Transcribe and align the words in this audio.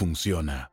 funciona. 0.00 0.72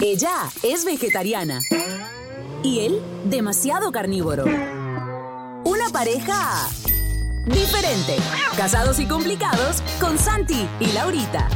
Ella 0.00 0.50
es 0.62 0.84
vegetariana 0.84 1.60
y 2.62 2.80
él 2.80 3.00
demasiado 3.24 3.90
carnívoro. 3.90 4.44
Una 5.64 5.88
pareja 5.92 6.68
diferente. 7.46 8.16
Casados 8.56 9.00
y 9.00 9.06
complicados 9.06 9.82
con 10.00 10.18
Santi 10.18 10.68
y 10.80 10.86
Laurita. 10.92 11.48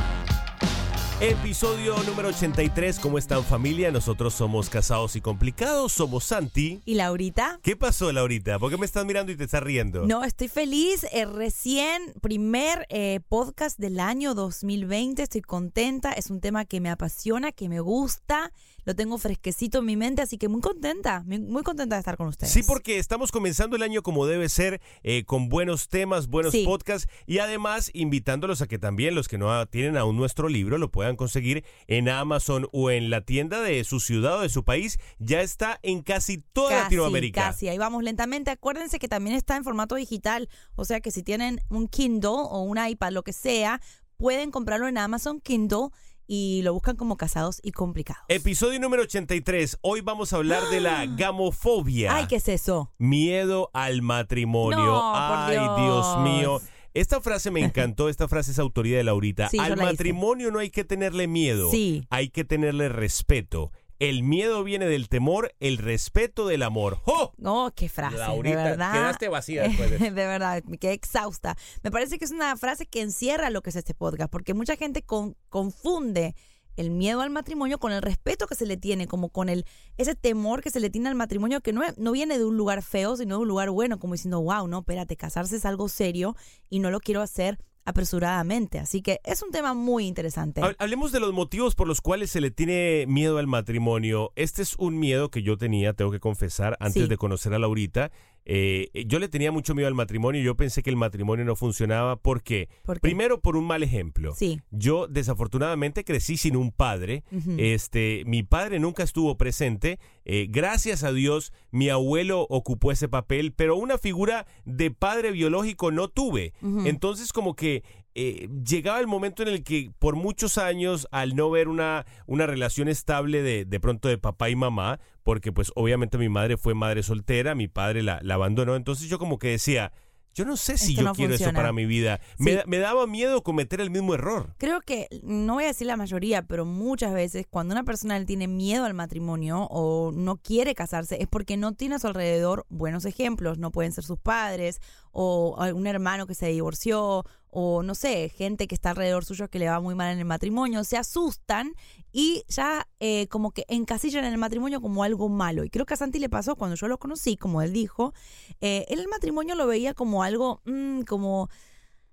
Episodio 1.22 1.94
número 2.02 2.30
83, 2.30 2.98
¿cómo 2.98 3.16
están 3.16 3.44
familia? 3.44 3.92
Nosotros 3.92 4.34
somos 4.34 4.68
casados 4.68 5.14
y 5.14 5.20
complicados, 5.20 5.92
somos 5.92 6.24
Santi. 6.24 6.82
¿Y 6.84 6.94
Laurita? 6.94 7.60
¿Qué 7.62 7.76
pasó, 7.76 8.10
Laurita? 8.10 8.58
¿Por 8.58 8.72
qué 8.72 8.76
me 8.76 8.86
estás 8.86 9.06
mirando 9.06 9.30
y 9.30 9.36
te 9.36 9.44
estás 9.44 9.62
riendo? 9.62 10.04
No, 10.04 10.24
estoy 10.24 10.48
feliz. 10.48 11.06
eh, 11.12 11.24
recién, 11.24 12.12
primer 12.20 12.88
eh, 12.88 13.20
podcast 13.28 13.78
del 13.78 14.00
año 14.00 14.34
2020. 14.34 15.22
Estoy 15.22 15.42
contenta. 15.42 16.10
Es 16.12 16.28
un 16.28 16.40
tema 16.40 16.64
que 16.64 16.80
me 16.80 16.90
apasiona, 16.90 17.52
que 17.52 17.68
me 17.68 17.78
gusta. 17.78 18.50
Lo 18.84 18.94
tengo 18.96 19.18
fresquecito 19.18 19.78
en 19.78 19.84
mi 19.84 19.96
mente, 19.96 20.22
así 20.22 20.38
que 20.38 20.48
muy 20.48 20.60
contenta. 20.60 21.22
Muy, 21.26 21.62
contenta 21.62 21.96
de 21.96 22.00
estar 22.00 22.16
con 22.16 22.26
ustedes. 22.28 22.52
Sí, 22.52 22.62
porque 22.62 22.98
estamos 22.98 23.30
comenzando 23.30 23.76
el 23.76 23.82
año 23.82 24.02
como 24.02 24.26
debe 24.26 24.48
ser, 24.48 24.80
eh, 25.02 25.24
con 25.24 25.48
buenos 25.48 25.88
temas, 25.88 26.26
buenos 26.28 26.52
Sí. 26.52 26.64
podcasts 26.64 27.08
y 27.26 27.38
además 27.38 27.90
invitándolos 27.94 28.60
a 28.62 28.66
que 28.66 28.78
también 28.78 29.14
los 29.14 29.28
que 29.28 29.38
no 29.38 29.64
tienen 29.66 29.96
aún 29.96 30.16
nuestro 30.16 30.48
libro 30.48 30.78
lo 30.78 30.90
puedan 30.90 31.16
conseguir 31.16 31.64
en 31.86 32.08
Amazon 32.08 32.68
o 32.72 32.90
en 32.90 33.10
la 33.10 33.20
tienda 33.20 33.60
de 33.60 33.84
su 33.84 34.00
ciudad 34.00 34.38
o 34.38 34.42
de 34.42 34.48
su 34.48 34.64
país. 34.64 34.98
Ya 35.18 35.40
está 35.42 35.78
en 35.82 36.02
casi 36.02 36.38
toda 36.38 36.70
Casi, 36.70 36.82
Latinoamérica. 36.84 37.42
Casi, 37.42 37.68
ahí 37.68 37.78
vamos 37.78 38.02
lentamente. 38.02 38.50
Acuérdense 38.50 38.98
que 38.98 39.08
también 39.08 39.36
está 39.36 39.56
en 39.56 39.64
formato 39.64 39.94
digital, 39.94 40.48
o 40.74 40.84
sea 40.84 41.00
que 41.00 41.10
si 41.10 41.22
tienen 41.22 41.60
un 41.70 41.86
Kindle 41.88 42.30
o 42.30 42.62
un 42.62 42.78
iPad, 42.84 43.12
lo 43.12 43.22
que 43.22 43.32
sea, 43.32 43.80
pueden 44.16 44.50
comprarlo 44.50 44.88
en 44.88 44.98
Amazon 44.98 45.40
Kindle 45.40 45.88
y 46.26 46.62
lo 46.62 46.72
buscan 46.72 46.96
como 46.96 47.16
casados 47.16 47.60
y 47.62 47.72
complicados. 47.72 48.22
Episodio 48.28 48.78
número 48.80 49.02
83. 49.02 49.78
Hoy 49.82 50.00
vamos 50.00 50.32
a 50.32 50.36
hablar 50.36 50.62
de 50.70 50.80
la 50.80 51.06
gamofobia. 51.16 52.14
Ay, 52.14 52.26
¿qué 52.26 52.36
es 52.36 52.48
eso? 52.48 52.92
Miedo 52.98 53.70
al 53.72 54.02
matrimonio. 54.02 54.78
No, 54.78 55.12
por 55.12 55.36
Ay, 55.50 55.56
Dios. 55.58 55.76
Dios. 55.78 56.18
mío. 56.20 56.60
Esta 56.94 57.22
frase 57.22 57.50
me 57.50 57.60
encantó, 57.64 58.10
esta 58.10 58.28
frase 58.28 58.50
es 58.50 58.58
autoría 58.58 58.98
de 58.98 59.04
Laurita. 59.04 59.48
Sí, 59.48 59.58
al 59.58 59.70
la 59.70 59.74
hice. 59.76 59.84
matrimonio 59.84 60.50
no 60.50 60.58
hay 60.58 60.68
que 60.68 60.84
tenerle 60.84 61.26
miedo, 61.26 61.70
Sí. 61.70 62.06
hay 62.10 62.28
que 62.28 62.44
tenerle 62.44 62.90
respeto. 62.90 63.72
El 64.02 64.24
miedo 64.24 64.64
viene 64.64 64.86
del 64.86 65.08
temor, 65.08 65.54
el 65.60 65.78
respeto 65.78 66.48
del 66.48 66.64
amor. 66.64 66.98
¡Oh! 67.04 67.32
Oh, 67.44 67.70
qué 67.72 67.88
frase. 67.88 68.16
Laurita, 68.16 68.58
de 68.58 68.70
verdad. 68.70 68.92
quedaste 68.92 69.28
vacía 69.28 69.62
después 69.68 69.90
de 69.90 69.96
eso. 70.04 70.12
verdad, 70.12 70.60
me 70.66 70.76
quedé 70.76 70.92
exhausta. 70.94 71.56
Me 71.84 71.92
parece 71.92 72.18
que 72.18 72.24
es 72.24 72.32
una 72.32 72.56
frase 72.56 72.86
que 72.86 73.00
encierra 73.00 73.48
lo 73.50 73.62
que 73.62 73.70
es 73.70 73.76
este 73.76 73.94
podcast, 73.94 74.28
porque 74.28 74.54
mucha 74.54 74.74
gente 74.74 75.02
con- 75.02 75.36
confunde 75.48 76.34
el 76.74 76.90
miedo 76.90 77.20
al 77.20 77.30
matrimonio 77.30 77.78
con 77.78 77.92
el 77.92 78.02
respeto 78.02 78.48
que 78.48 78.56
se 78.56 78.66
le 78.66 78.76
tiene, 78.76 79.06
como 79.06 79.28
con 79.28 79.48
el 79.48 79.66
ese 79.98 80.16
temor 80.16 80.62
que 80.62 80.70
se 80.70 80.80
le 80.80 80.90
tiene 80.90 81.08
al 81.08 81.14
matrimonio, 81.14 81.60
que 81.60 81.72
no, 81.72 81.82
no 81.96 82.10
viene 82.10 82.38
de 82.38 82.44
un 82.44 82.56
lugar 82.56 82.82
feo, 82.82 83.16
sino 83.16 83.36
de 83.36 83.42
un 83.42 83.48
lugar 83.48 83.70
bueno, 83.70 84.00
como 84.00 84.14
diciendo, 84.14 84.40
wow, 84.40 84.66
no, 84.66 84.80
espérate, 84.80 85.16
casarse 85.16 85.54
es 85.54 85.64
algo 85.64 85.88
serio 85.88 86.34
y 86.68 86.80
no 86.80 86.90
lo 86.90 86.98
quiero 86.98 87.22
hacer 87.22 87.58
apresuradamente. 87.84 88.78
Así 88.78 89.02
que 89.02 89.20
es 89.24 89.42
un 89.42 89.50
tema 89.50 89.74
muy 89.74 90.06
interesante. 90.06 90.60
Hab- 90.60 90.76
Hablemos 90.78 91.12
de 91.12 91.20
los 91.20 91.32
motivos 91.32 91.74
por 91.74 91.86
los 91.88 92.00
cuales 92.00 92.30
se 92.30 92.40
le 92.40 92.50
tiene 92.50 93.04
miedo 93.08 93.38
al 93.38 93.46
matrimonio. 93.46 94.32
Este 94.36 94.62
es 94.62 94.74
un 94.78 94.98
miedo 94.98 95.30
que 95.30 95.42
yo 95.42 95.56
tenía, 95.56 95.92
tengo 95.92 96.10
que 96.10 96.20
confesar, 96.20 96.76
antes 96.80 97.02
Sí. 97.04 97.08
de 97.08 97.16
conocer 97.16 97.54
a 97.54 97.58
Laurita. 97.58 98.10
Eh, 98.44 98.90
yo 99.06 99.18
le 99.18 99.28
tenía 99.28 99.52
mucho 99.52 99.74
miedo 99.74 99.88
al 99.88 99.94
matrimonio. 99.94 100.42
Yo 100.42 100.56
pensé 100.56 100.82
que 100.82 100.90
el 100.90 100.96
matrimonio 100.96 101.44
no 101.44 101.56
funcionaba. 101.56 102.16
¿Por 102.16 102.42
qué? 102.42 102.68
¿Por 102.84 102.96
qué? 102.96 103.00
Primero, 103.00 103.40
por 103.40 103.56
un 103.56 103.66
mal 103.66 103.82
ejemplo. 103.82 104.34
Sí. 104.34 104.60
Yo, 104.70 105.06
desafortunadamente, 105.06 106.04
crecí 106.04 106.36
sin 106.36 106.56
un 106.56 106.72
padre. 106.72 107.24
Este, 107.58 108.22
mi 108.26 108.42
padre 108.42 108.78
nunca 108.78 109.02
estuvo 109.02 109.36
presente. 109.36 109.98
Eh, 110.24 110.46
gracias 110.48 111.02
a 111.04 111.12
Dios, 111.12 111.52
mi 111.70 111.88
abuelo 111.88 112.46
ocupó 112.48 112.92
ese 112.92 113.08
papel, 113.08 113.52
pero 113.52 113.76
una 113.76 113.98
figura 113.98 114.46
de 114.64 114.90
padre 114.90 115.32
biológico 115.32 115.90
no 115.90 116.08
tuve. 116.08 116.52
Entonces, 116.84 117.32
como 117.32 117.54
que 117.54 117.82
eh, 118.14 118.48
llegaba 118.64 119.00
el 119.00 119.06
momento 119.06 119.42
en 119.42 119.48
el 119.48 119.64
que 119.64 119.90
por 119.98 120.16
muchos 120.16 120.58
años, 120.58 121.08
al 121.10 121.34
no 121.34 121.50
ver 121.50 121.68
una, 121.68 122.04
una 122.26 122.46
relación 122.46 122.88
estable 122.88 123.42
de, 123.42 123.64
de 123.64 123.80
pronto 123.80 124.08
de 124.08 124.18
papá 124.18 124.50
y 124.50 124.56
mamá, 124.56 125.00
porque 125.22 125.52
pues 125.52 125.72
obviamente 125.74 126.18
mi 126.18 126.28
madre 126.28 126.56
fue 126.56 126.74
madre 126.74 127.02
soltera, 127.02 127.54
mi 127.54 127.68
padre 127.68 128.02
la, 128.02 128.20
la 128.22 128.34
abandonó, 128.34 128.76
entonces 128.76 129.08
yo 129.08 129.18
como 129.18 129.38
que 129.38 129.48
decía, 129.48 129.92
yo 130.34 130.46
no 130.46 130.56
sé 130.56 130.78
si 130.78 130.92
Esto 130.92 131.02
yo 131.02 131.08
no 131.08 131.14
quiero 131.14 131.34
eso 131.34 131.52
para 131.52 131.74
mi 131.74 131.84
vida. 131.84 132.18
Me, 132.38 132.52
Sí. 132.54 132.58
me 132.66 132.78
daba 132.78 133.06
miedo 133.06 133.42
cometer 133.42 133.82
el 133.82 133.90
mismo 133.90 134.14
error. 134.14 134.54
Creo 134.56 134.80
que, 134.80 135.06
no 135.22 135.54
voy 135.54 135.64
a 135.64 135.66
decir 135.66 135.86
la 135.86 135.98
mayoría, 135.98 136.46
pero 136.46 136.64
muchas 136.64 137.12
veces 137.12 137.46
cuando 137.48 137.72
una 137.74 137.84
persona 137.84 138.24
tiene 138.24 138.48
miedo 138.48 138.86
al 138.86 138.94
matrimonio 138.94 139.64
o 139.70 140.10
no 140.10 140.38
quiere 140.38 140.74
casarse 140.74 141.20
es 141.20 141.28
porque 141.28 141.58
no 141.58 141.74
tiene 141.74 141.96
a 141.96 141.98
su 141.98 142.06
alrededor 142.06 142.64
buenos 142.70 143.04
ejemplos. 143.04 143.58
No 143.58 143.70
pueden 143.72 143.92
ser 143.92 144.04
sus 144.04 144.18
padres 144.18 144.80
o 145.10 145.56
algún 145.58 145.86
hermano 145.86 146.26
que 146.26 146.34
se 146.34 146.46
divorció 146.46 147.26
o 147.54 147.82
no 147.82 147.94
sé, 147.94 148.30
gente 148.30 148.66
que 148.66 148.74
está 148.74 148.90
alrededor 148.90 149.26
suyo 149.26 149.48
que 149.50 149.58
le 149.58 149.68
va 149.68 149.78
muy 149.78 149.94
mal 149.94 150.10
en 150.10 150.18
el 150.18 150.24
matrimonio. 150.24 150.84
Se 150.84 150.96
asustan 150.96 151.74
y 152.10 152.44
ya 152.48 152.88
eh, 152.98 153.28
como 153.28 153.50
que 153.50 153.66
encasillan 153.68 154.24
en 154.24 154.32
el 154.32 154.38
matrimonio 154.38 154.80
como 154.80 155.04
algo 155.04 155.28
malo. 155.28 155.62
Y 155.62 155.68
creo 155.68 155.84
que 155.84 155.92
a 155.92 155.98
Santi 155.98 156.18
le 156.18 156.30
pasó 156.30 156.56
cuando 156.56 156.76
yo 156.76 156.88
lo 156.88 156.98
conocí, 156.98 157.36
como 157.36 157.60
él 157.60 157.74
dijo, 157.74 158.14
eh, 158.62 158.86
el 158.88 159.06
matrimonio 159.06 159.54
lo 159.54 159.66
veía 159.66 159.92
como 159.92 160.22
algo, 160.22 160.62
mm, 160.64 161.02
como 161.02 161.50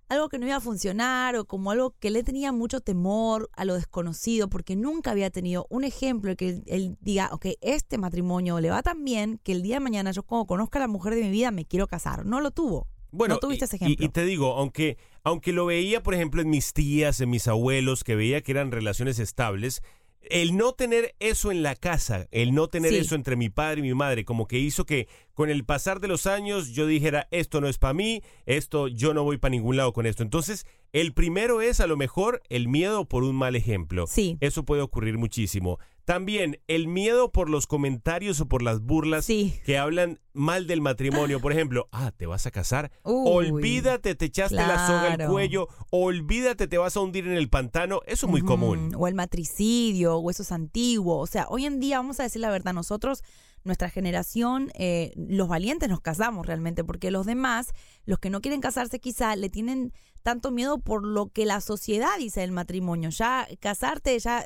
algo 0.10 0.28
que 0.28 0.40
no 0.40 0.46
iba 0.46 0.58
a 0.58 0.60
funcionar 0.60 1.38
o 1.38 1.46
como 1.46 1.72
algo 1.72 1.96
que 2.00 2.10
le 2.10 2.22
tenía 2.24 2.52
mucho 2.52 2.82
temor 2.82 3.50
a 3.56 3.64
lo 3.64 3.76
desconocido 3.76 4.50
porque 4.50 4.76
nunca 4.76 5.12
había 5.12 5.30
tenido 5.30 5.68
un 5.70 5.86
ejemplo 5.86 6.36
que 6.36 6.50
él, 6.50 6.64
él 6.68 6.98
diga, 7.00 7.30
ok, 7.32 7.46
este 7.62 7.98
matrimonio 7.98 8.60
le 8.60 8.72
va 8.72 8.84
tan 8.84 9.06
bien 9.06 9.40
que 9.42 9.54
el 9.54 9.62
día 9.62 9.76
de 9.76 9.82
mañana 9.82 10.12
yo 10.12 10.24
como 10.24 10.46
conozca 10.46 10.80
a 10.80 10.82
la 10.82 10.88
mujer 10.90 11.16
de 11.16 11.22
mi 11.22 11.30
vida 11.30 11.52
me 11.52 11.64
quiero 11.64 11.88
casar. 11.88 12.26
No 12.26 12.42
lo 12.42 12.52
tuvo. 12.52 12.88
Bueno, 13.12 13.36
no 13.36 13.40
tuviste 13.40 13.66
y- 13.66 13.68
ese 13.68 13.76
y- 13.76 13.84
ejemplo. 13.86 14.06
Y, 14.06 14.10
te 14.10 14.26
digo, 14.26 14.56
aunque, 14.58 14.98
aunque 15.24 15.52
lo 15.54 15.66
veía, 15.66 16.04
por 16.04 16.14
ejemplo, 16.14 16.42
en 16.42 16.50
mis 16.50 16.74
tías, 16.74 17.20
en 17.22 17.30
mis 17.30 17.48
abuelos, 17.48 18.04
que 18.04 18.16
veía 18.16 18.42
que 18.42 18.52
eran 18.52 18.72
relaciones 18.72 19.20
estables, 19.20 19.82
el 20.30 20.58
no 20.58 20.74
tener 20.74 21.16
eso 21.20 21.50
en 21.50 21.64
la 21.64 21.76
casa, 21.76 22.28
el 22.32 22.54
no 22.54 22.68
tener 22.68 22.92
Sí. 22.92 22.98
eso 22.98 23.16
entre 23.16 23.36
mi 23.38 23.50
padre 23.50 23.80
y 23.80 23.84
mi 23.84 23.94
madre, 23.94 24.26
como 24.26 24.48
que 24.48 24.60
hizo 24.60 24.86
que 24.86 25.08
con 25.34 25.50
el 25.50 25.64
pasar 25.64 26.02
de 26.02 26.10
los 26.10 26.28
años 26.28 26.70
yo 26.74 26.86
dijera, 26.88 27.28
esto 27.32 27.62
no 27.62 27.68
es 27.70 27.78
para 27.78 27.94
mí, 27.94 28.22
esto 28.46 28.90
yo 28.90 29.14
no 29.14 29.24
voy 29.24 29.38
para 29.38 29.52
ningún 29.52 29.78
lado 29.78 29.94
con 29.94 30.06
esto. 30.06 30.22
Entonces, 30.22 30.66
el 30.94 31.14
primero 31.14 31.62
es 31.62 31.80
a 31.80 31.88
lo 31.88 31.98
mejor 31.98 32.42
el 32.50 32.68
miedo 32.68 33.06
por 33.06 33.24
un 33.24 33.36
mal 33.36 33.56
ejemplo. 33.56 34.06
Sí. 34.08 34.38
Eso 34.42 34.66
puede 34.66 34.82
ocurrir 34.82 35.18
muchísimo. 35.18 35.78
También 36.06 36.60
el 36.68 36.88
miedo 36.88 37.32
por 37.32 37.52
los 37.52 37.68
comentarios 37.68 38.42
o 38.42 38.48
por 38.48 38.64
las 38.64 38.82
burlas 38.82 39.26
Sí. 39.26 39.54
que 39.64 39.78
hablan 39.78 40.20
mal 40.34 40.66
del 40.66 40.82
matrimonio. 40.82 41.40
Por 41.40 41.52
ejemplo, 41.52 41.88
ah, 41.92 42.12
¿te 42.18 42.26
vas 42.26 42.48
a 42.48 42.52
casar? 42.52 42.92
Uy, 43.04 43.30
olvídate, 43.52 44.16
te 44.16 44.26
echaste 44.26 44.56
la 44.56 44.88
soga 44.88 45.14
al 45.14 45.28
cuello. 45.30 45.68
Olvídate, 45.92 46.68
te 46.68 46.80
vas 46.80 46.98
a 46.98 47.02
hundir 47.02 47.28
en 47.28 47.34
el 47.34 47.50
pantano. 47.50 48.02
Eso 48.08 48.26
es 48.26 48.32
muy 48.32 48.42
común. 48.42 48.92
O 48.98 49.08
el 49.08 49.14
matricidio, 49.14 50.16
o 50.18 50.32
eso 50.32 50.42
es 50.42 50.52
antiguo. 50.52 51.18
O 51.20 51.28
sea, 51.28 51.46
hoy 51.50 51.66
en 51.66 51.80
día, 51.80 51.98
vamos 51.98 52.20
a 52.20 52.24
decir 52.24 52.42
la 52.42 52.50
verdad, 52.50 52.74
nosotros, 52.74 53.24
nuestra 53.64 53.90
generación, 53.90 54.72
eh, 54.74 55.12
los 55.16 55.48
valientes 55.48 55.90
nos 55.90 56.02
casamos 56.02 56.48
realmente, 56.48 56.84
porque 56.84 57.12
los 57.12 57.28
demás, 57.28 57.74
los 58.06 58.18
que 58.18 58.30
no 58.32 58.42
quieren 58.42 58.62
casarse 58.62 59.00
quizá, 59.00 59.36
le 59.36 59.50
tienen 59.50 59.94
tanto 60.24 60.52
miedo 60.52 60.80
por 60.80 61.06
lo 61.06 61.30
que 61.30 61.46
la 61.46 61.62
sociedad 61.62 62.18
dice 62.18 62.42
del 62.42 62.52
matrimonio. 62.52 63.10
Ya 63.10 63.48
casarte, 63.60 64.18
ya... 64.20 64.46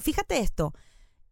fíjate 0.00 0.38
esto. 0.40 0.72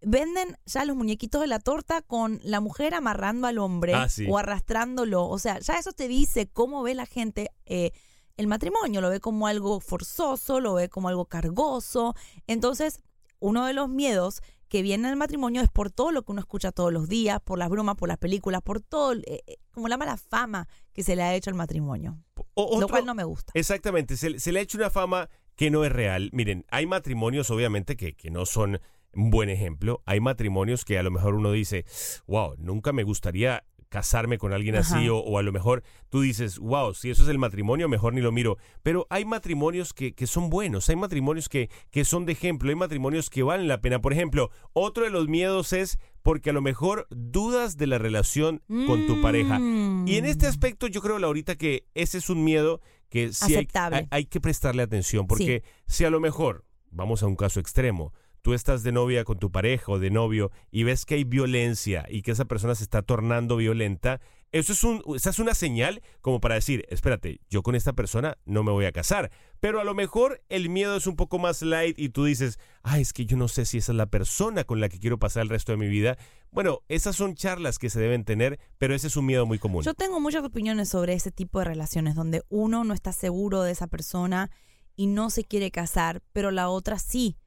Venden 0.04 0.56
ya 0.66 0.84
los 0.84 0.96
muñequitos 0.96 1.40
de 1.40 1.46
la 1.46 1.60
torta 1.60 2.02
con 2.02 2.40
la 2.42 2.60
mujer 2.60 2.92
amarrando 2.94 3.46
al 3.46 3.58
hombre 3.58 3.94
Ah, 3.94 4.08
sí. 4.08 4.26
o 4.28 4.36
arrastrándolo. 4.36 5.28
O 5.28 5.38
sea, 5.38 5.60
ya 5.60 5.74
eso 5.74 5.92
te 5.92 6.08
dice 6.08 6.48
cómo 6.48 6.82
ve 6.82 6.94
la 6.94 7.06
gente 7.06 7.50
eh, 7.66 7.92
el 8.36 8.48
matrimonio. 8.48 9.00
Lo 9.00 9.10
ve 9.10 9.20
como 9.20 9.46
algo 9.46 9.78
forzoso, 9.80 10.58
lo 10.60 10.74
ve 10.74 10.88
como 10.88 11.08
algo 11.08 11.26
cargoso. 11.26 12.14
Entonces, 12.48 13.00
uno 13.38 13.64
de 13.66 13.74
los 13.74 13.88
miedos 13.88 14.42
que 14.68 14.80
viene 14.82 15.08
del 15.08 15.18
matrimonio 15.18 15.60
es 15.60 15.68
por 15.68 15.90
todo 15.90 16.12
lo 16.12 16.22
que 16.22 16.32
uno 16.32 16.40
escucha 16.40 16.72
todos 16.72 16.92
los 16.92 17.06
días, 17.06 17.40
por 17.44 17.58
las 17.58 17.68
bromas, 17.68 17.94
por 17.96 18.08
las 18.08 18.16
películas, 18.16 18.62
por 18.62 18.80
todo, 18.80 19.12
eh, 19.12 19.42
eh, 19.46 19.58
como 19.70 19.86
la 19.86 19.98
mala 19.98 20.16
fama 20.16 20.66
que 20.94 21.02
se 21.02 21.14
le 21.14 21.22
ha 21.22 21.34
hecho 21.34 21.50
al 21.50 21.56
matrimonio. 21.56 22.18
O- 22.54 22.80
lo 22.80 22.88
cual 22.88 23.06
no 23.06 23.14
me 23.14 23.24
gusta. 23.24 23.52
Exactamente, 23.54 24.16
se, 24.16 24.38
se 24.38 24.52
le 24.52 24.58
ha 24.58 24.62
hecho 24.62 24.78
una 24.78 24.90
fama 24.90 25.28
que 25.56 25.70
no 25.70 25.84
es 25.84 25.92
real. 25.92 26.30
Miren, 26.32 26.64
hay 26.70 26.86
matrimonios 26.86 27.50
obviamente 27.50 27.96
que, 27.96 28.14
que 28.14 28.30
no 28.30 28.46
son 28.46 28.80
un 29.14 29.30
buen 29.30 29.50
ejemplo. 29.50 30.02
Hay 30.06 30.20
matrimonios 30.20 30.84
que 30.84 30.98
a 30.98 31.02
lo 31.02 31.10
mejor 31.10 31.34
uno 31.34 31.52
dice, 31.52 31.84
wow, 32.26 32.54
nunca 32.58 32.92
me 32.92 33.02
gustaría 33.02 33.64
casarme 33.92 34.38
con 34.38 34.54
alguien 34.54 34.74
así 34.74 35.10
o, 35.10 35.18
o 35.18 35.36
a 35.38 35.42
lo 35.42 35.52
mejor 35.52 35.82
tú 36.08 36.22
dices, 36.22 36.58
wow, 36.58 36.94
si 36.94 37.10
eso 37.10 37.24
es 37.24 37.28
el 37.28 37.36
matrimonio, 37.38 37.90
mejor 37.90 38.14
ni 38.14 38.22
lo 38.22 38.32
miro. 38.32 38.56
Pero 38.82 39.06
hay 39.10 39.26
matrimonios 39.26 39.92
que, 39.92 40.14
que 40.14 40.26
son 40.26 40.48
buenos, 40.48 40.88
hay 40.88 40.96
matrimonios 40.96 41.50
que, 41.50 41.68
que 41.90 42.06
son 42.06 42.24
de 42.24 42.32
ejemplo, 42.32 42.70
hay 42.70 42.74
matrimonios 42.74 43.28
que 43.28 43.42
valen 43.42 43.68
la 43.68 43.82
pena. 43.82 44.00
Por 44.00 44.14
ejemplo, 44.14 44.50
otro 44.72 45.04
de 45.04 45.10
los 45.10 45.28
miedos 45.28 45.74
es 45.74 45.98
porque 46.22 46.48
a 46.50 46.52
lo 46.54 46.62
mejor 46.62 47.06
dudas 47.10 47.76
de 47.76 47.86
la 47.86 47.98
relación 47.98 48.62
con 48.86 49.06
tu 49.06 49.20
pareja. 49.20 49.58
Y 49.60 50.16
en 50.16 50.24
este 50.24 50.46
Mm. 50.46 50.48
aspecto 50.48 50.86
yo 50.86 51.02
creo, 51.02 51.18
Laurita, 51.18 51.56
que 51.56 51.84
ese 51.94 52.16
es 52.16 52.30
un 52.30 52.42
miedo 52.44 52.80
que 53.10 53.32
sí 53.34 53.54
hay- 53.56 53.68
hay 54.10 54.24
que 54.24 54.40
prestarle 54.40 54.82
atención, 54.82 55.26
porque 55.26 55.62
si 55.86 56.04
a 56.06 56.10
lo 56.10 56.18
mejor, 56.18 56.64
vamos 56.90 57.22
a 57.22 57.26
un 57.26 57.36
caso 57.36 57.60
extremo, 57.60 58.14
tú 58.42 58.54
estás 58.54 58.82
de 58.82 58.92
novia 58.92 59.24
con 59.24 59.38
tu 59.38 59.50
pareja 59.50 59.92
o 59.92 59.98
de 59.98 60.10
novio 60.10 60.50
y 60.70 60.82
ves 60.82 61.06
que 61.06 61.14
hay 61.14 61.24
violencia 61.24 62.04
y 62.08 62.22
que 62.22 62.32
esa 62.32 62.44
persona 62.44 62.74
se 62.74 62.82
está 62.82 63.02
tornando 63.02 63.56
violenta, 63.56 64.20
eso 64.50 64.72
es 64.72 64.84
un, 64.84 65.02
esa 65.16 65.30
es 65.30 65.38
una 65.38 65.54
señal 65.54 66.02
como 66.20 66.40
para 66.40 66.56
decir, 66.56 66.84
espérate, 66.90 67.40
yo 67.48 67.62
con 67.62 67.74
esta 67.74 67.94
persona 67.94 68.36
no 68.44 68.62
me 68.62 68.70
voy 68.70 68.84
a 68.84 68.92
casar. 68.92 69.30
Pero 69.60 69.80
a 69.80 69.84
lo 69.84 69.94
mejor 69.94 70.42
el 70.50 70.68
miedo 70.68 70.96
es 70.96 71.06
un 71.06 71.16
poco 71.16 71.38
más 71.38 71.62
light 71.62 71.98
y 71.98 72.10
tú 72.10 72.24
dices, 72.24 72.58
ay, 72.82 73.00
es 73.00 73.14
que 73.14 73.24
yo 73.24 73.38
no 73.38 73.48
sé 73.48 73.64
si 73.64 73.78
esa 73.78 73.92
es 73.92 73.96
la 73.96 74.06
persona 74.06 74.64
con 74.64 74.80
la 74.80 74.90
que 74.90 74.98
quiero 74.98 75.18
pasar 75.18 75.44
el 75.44 75.48
resto 75.48 75.72
de 75.72 75.78
mi 75.78 75.88
vida. 75.88 76.18
Bueno, 76.50 76.80
esas 76.88 77.16
son 77.16 77.34
charlas 77.34 77.78
que 77.78 77.88
se 77.88 77.98
deben 77.98 78.24
tener, 78.24 78.58
pero 78.76 78.94
ese 78.94 79.06
es 79.06 79.16
un 79.16 79.24
miedo 79.24 79.46
muy 79.46 79.58
común. 79.58 79.84
Yo 79.84 79.94
tengo 79.94 80.20
muchas 80.20 80.44
opiniones 80.44 80.90
sobre 80.90 81.14
ese 81.14 81.30
tipo 81.30 81.60
de 81.60 81.64
relaciones 81.64 82.14
donde 82.14 82.42
uno 82.50 82.84
no 82.84 82.92
está 82.92 83.12
seguro 83.12 83.62
de 83.62 83.72
esa 83.72 83.86
persona 83.86 84.50
y 84.96 85.06
no 85.06 85.30
se 85.30 85.44
quiere 85.44 85.70
casar, 85.70 86.22
pero 86.34 86.50
la 86.50 86.68
otra 86.68 86.98
sí. 86.98 87.38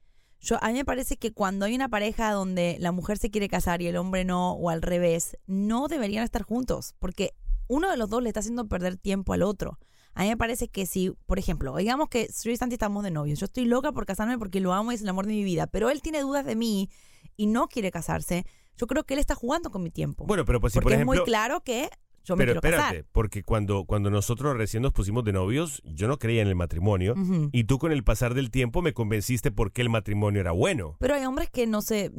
Yo, 0.46 0.62
a 0.62 0.68
mí 0.68 0.74
me 0.74 0.84
parece 0.84 1.16
que 1.16 1.32
cuando 1.32 1.64
hay 1.64 1.74
una 1.74 1.88
pareja 1.88 2.30
donde 2.30 2.76
la 2.78 2.92
mujer 2.92 3.18
se 3.18 3.32
quiere 3.32 3.48
casar 3.48 3.82
y 3.82 3.88
el 3.88 3.96
hombre 3.96 4.24
no, 4.24 4.52
o 4.52 4.70
al 4.70 4.80
revés, 4.80 5.36
no 5.48 5.88
deberían 5.88 6.22
estar 6.22 6.42
juntos, 6.42 6.94
porque 7.00 7.32
uno 7.66 7.90
de 7.90 7.96
los 7.96 8.08
dos 8.08 8.22
le 8.22 8.28
está 8.28 8.38
haciendo 8.38 8.68
perder 8.68 8.96
tiempo 8.96 9.32
al 9.32 9.42
otro. 9.42 9.80
A 10.14 10.22
mí 10.22 10.28
me 10.28 10.36
parece 10.36 10.68
que 10.68 10.86
si, 10.86 11.10
por 11.26 11.40
ejemplo, 11.40 11.74
digamos 11.76 12.08
que 12.08 12.30
Sri 12.32 12.52
y 12.52 12.56
Santi 12.56 12.76
estamos 12.76 13.02
de 13.02 13.10
novios, 13.10 13.40
yo 13.40 13.46
estoy 13.46 13.64
loca 13.64 13.90
por 13.90 14.06
casarme 14.06 14.38
porque 14.38 14.60
lo 14.60 14.72
amo 14.72 14.92
y 14.92 14.94
es 14.94 15.02
el 15.02 15.08
amor 15.08 15.26
de 15.26 15.32
mi 15.32 15.42
vida, 15.42 15.66
pero 15.66 15.90
él 15.90 16.00
tiene 16.00 16.20
dudas 16.20 16.46
de 16.46 16.54
mí 16.54 16.90
y 17.36 17.46
no 17.48 17.66
quiere 17.66 17.90
casarse, 17.90 18.46
yo 18.76 18.86
creo 18.86 19.02
que 19.02 19.14
él 19.14 19.20
está 19.20 19.34
jugando 19.34 19.72
con 19.72 19.82
mi 19.82 19.90
tiempo. 19.90 20.26
Bueno, 20.26 20.44
pero 20.44 20.60
pues 20.60 20.72
si 20.72 20.76
porque 20.76 20.84
por 20.84 20.92
es 20.92 20.96
ejemplo... 20.98 21.16
muy 21.16 21.24
claro 21.24 21.64
que 21.64 21.90
yo 22.26 22.36
me 22.36 22.44
Pero 22.44 22.60
quiero 22.60 22.76
espérate, 22.76 22.96
casar. 22.98 23.10
porque 23.12 23.42
cuando, 23.42 23.84
cuando 23.84 24.10
nosotros 24.10 24.56
recién 24.56 24.82
nos 24.82 24.92
pusimos 24.92 25.24
de 25.24 25.32
novios, 25.32 25.80
yo 25.84 26.08
no 26.08 26.18
creía 26.18 26.42
en 26.42 26.48
el 26.48 26.54
matrimonio. 26.56 27.14
Y 27.52 27.64
tú 27.64 27.78
con 27.78 27.92
el 27.92 28.04
pasar 28.04 28.34
del 28.34 28.50
tiempo 28.50 28.82
me 28.82 28.92
convenciste 28.92 29.50
porque 29.50 29.80
el 29.82 29.88
matrimonio 29.88 30.40
era 30.40 30.50
bueno. 30.52 30.96
Pero 30.98 31.14
hay 31.14 31.24
hombres 31.24 31.48
que 31.50 31.66
no 31.66 31.80
se, 31.82 32.10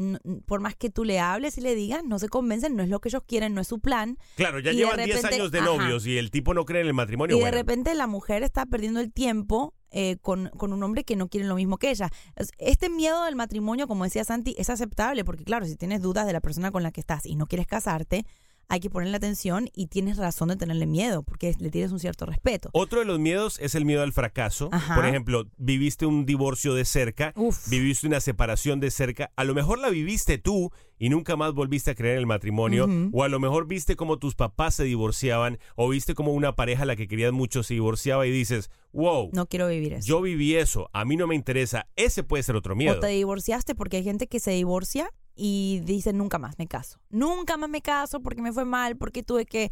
por 0.46 0.62
más 0.62 0.76
que 0.76 0.90
tú 0.90 1.04
le 1.04 1.20
hables 1.20 1.58
y 1.58 1.62
le 1.62 1.76
digas, 1.76 2.04
no 2.04 2.18
se 2.20 2.30
convencen, 2.30 2.76
no 2.76 2.84
es 2.84 2.90
lo 2.90 3.00
que 3.02 3.10
ellos 3.10 3.22
quieren, 3.28 3.54
no 3.54 3.62
es 3.62 3.68
su 3.68 3.80
plan. 3.80 4.18
Claro, 4.36 4.60
ya 4.60 4.72
Y 4.72 4.78
llevan 4.78 4.96
10 4.98 5.08
repente- 5.18 5.36
años 5.36 5.52
de 5.52 5.60
ajá. 5.60 5.68
novios 5.68 6.08
y 6.08 6.18
el 6.18 6.32
tipo 6.32 6.54
no 6.54 6.66
cree 6.66 6.82
en 6.82 6.88
el 6.88 6.94
matrimonio. 6.94 7.38
y 7.38 7.40
de 7.44 7.52
repente 7.52 7.94
la 7.94 8.08
mujer 8.08 8.44
está 8.44 8.66
perdiendo 8.66 9.00
el 9.02 9.12
tiempo 9.12 9.74
eh, 9.92 10.18
con, 10.22 10.50
con 10.58 10.74
un 10.74 10.84
hombre 10.84 11.06
que 11.06 11.16
no 11.16 11.30
quiere 11.30 11.48
lo 11.48 11.56
mismo 11.56 11.78
que 11.78 11.90
ella. 11.90 12.10
Es- 12.36 12.52
Este 12.58 12.90
miedo 12.90 13.24
del 13.24 13.36
matrimonio, 13.38 13.88
como 13.88 14.04
decía 14.04 14.24
Santi, 14.26 14.54
es 14.58 14.70
aceptable 14.70 15.24
porque 15.24 15.44
claro, 15.46 15.66
si 15.66 15.76
tienes 15.78 16.02
dudas 16.02 16.26
de 16.28 16.34
la 16.34 16.42
persona 16.42 16.72
con 16.72 16.84
la 16.84 16.92
que 16.92 17.00
estás 17.00 17.26
y 17.26 17.36
no 17.36 17.46
quieres 17.46 17.68
casarte, 17.68 18.26
hay 18.70 18.80
que 18.80 18.90
ponerle 18.90 19.16
atención 19.18 19.70
y 19.74 19.88
tienes 19.88 20.18
razón 20.18 20.50
de 20.50 20.58
tenerle 20.58 20.86
miedo 20.88 21.24
porque 21.24 21.54
le 21.60 21.70
tienes 21.70 21.92
un 21.92 22.00
cierto 22.00 22.26
respeto. 22.26 22.70
Otro 22.74 23.00
de 23.00 23.06
los 23.06 23.20
miedos 23.20 23.60
es 23.60 23.76
el 23.76 23.86
miedo 23.86 24.04
al 24.04 24.12
fracaso. 24.12 24.70
Ajá. 24.72 24.96
Por 24.96 25.06
ejemplo, 25.06 25.46
viviste 25.58 26.06
un 26.06 26.26
divorcio 26.26 26.74
de 26.74 26.84
cerca, 26.86 27.34
Uf. 27.36 27.70
viviste 27.70 28.08
una 28.08 28.20
separación 28.20 28.80
de 28.80 28.92
cerca. 28.92 29.32
A 29.36 29.44
lo 29.44 29.54
mejor 29.56 29.80
la 29.80 29.90
viviste 29.90 30.38
tú 30.38 30.72
y 31.00 31.10
nunca 31.10 31.36
más 31.38 31.54
volviste 31.54 31.92
a 31.92 31.96
creer 31.96 32.14
en 32.16 32.20
el 32.20 32.26
matrimonio. 32.26 32.88
O 33.14 33.24
a 33.24 33.30
lo 33.30 33.40
mejor 33.40 33.68
viste 33.68 33.96
como 33.96 34.18
tus 34.18 34.36
papás 34.36 34.76
se 34.76 34.84
divorciaban. 34.84 35.60
O 35.76 35.88
viste 35.90 36.14
como 36.14 36.34
una 36.34 36.56
pareja 36.56 36.84
a 36.84 36.86
la 36.86 36.96
que 36.96 37.08
querías 37.08 37.32
mucho 37.32 37.64
se 37.64 37.74
divorciaba 37.76 38.28
y 38.28 38.32
dices, 38.32 38.70
wow, 38.92 39.30
No 39.34 39.48
quiero 39.48 39.68
vivir 39.68 39.94
eso. 39.94 40.08
yo 40.08 40.22
viví 40.22 40.56
eso, 40.56 40.90
a 40.94 41.06
mí 41.06 41.16
no 41.16 41.28
me 41.28 41.36
interesa. 41.36 41.88
Ese 41.96 42.24
puede 42.24 42.44
ser 42.44 42.56
otro 42.56 42.76
miedo. 42.76 42.98
O 42.98 43.00
te 43.00 43.08
divorciaste 43.08 43.76
porque 43.76 43.98
hay 43.98 44.04
gente 44.04 44.28
que 44.28 44.40
se 44.40 44.52
divorcia 44.52 45.12
y 45.38 45.82
dice 45.86 46.12
nunca 46.12 46.40
más 46.40 46.58
me 46.58 46.68
caso. 46.68 47.00
Nunca 47.10 47.56
más 47.58 47.70
me 47.70 47.82
caso 47.82 48.20
porque 48.22 48.42
me 48.42 48.52
fue 48.52 48.66
mal, 48.66 48.98
porque 48.98 49.24
tuve 49.24 49.46
que 49.46 49.72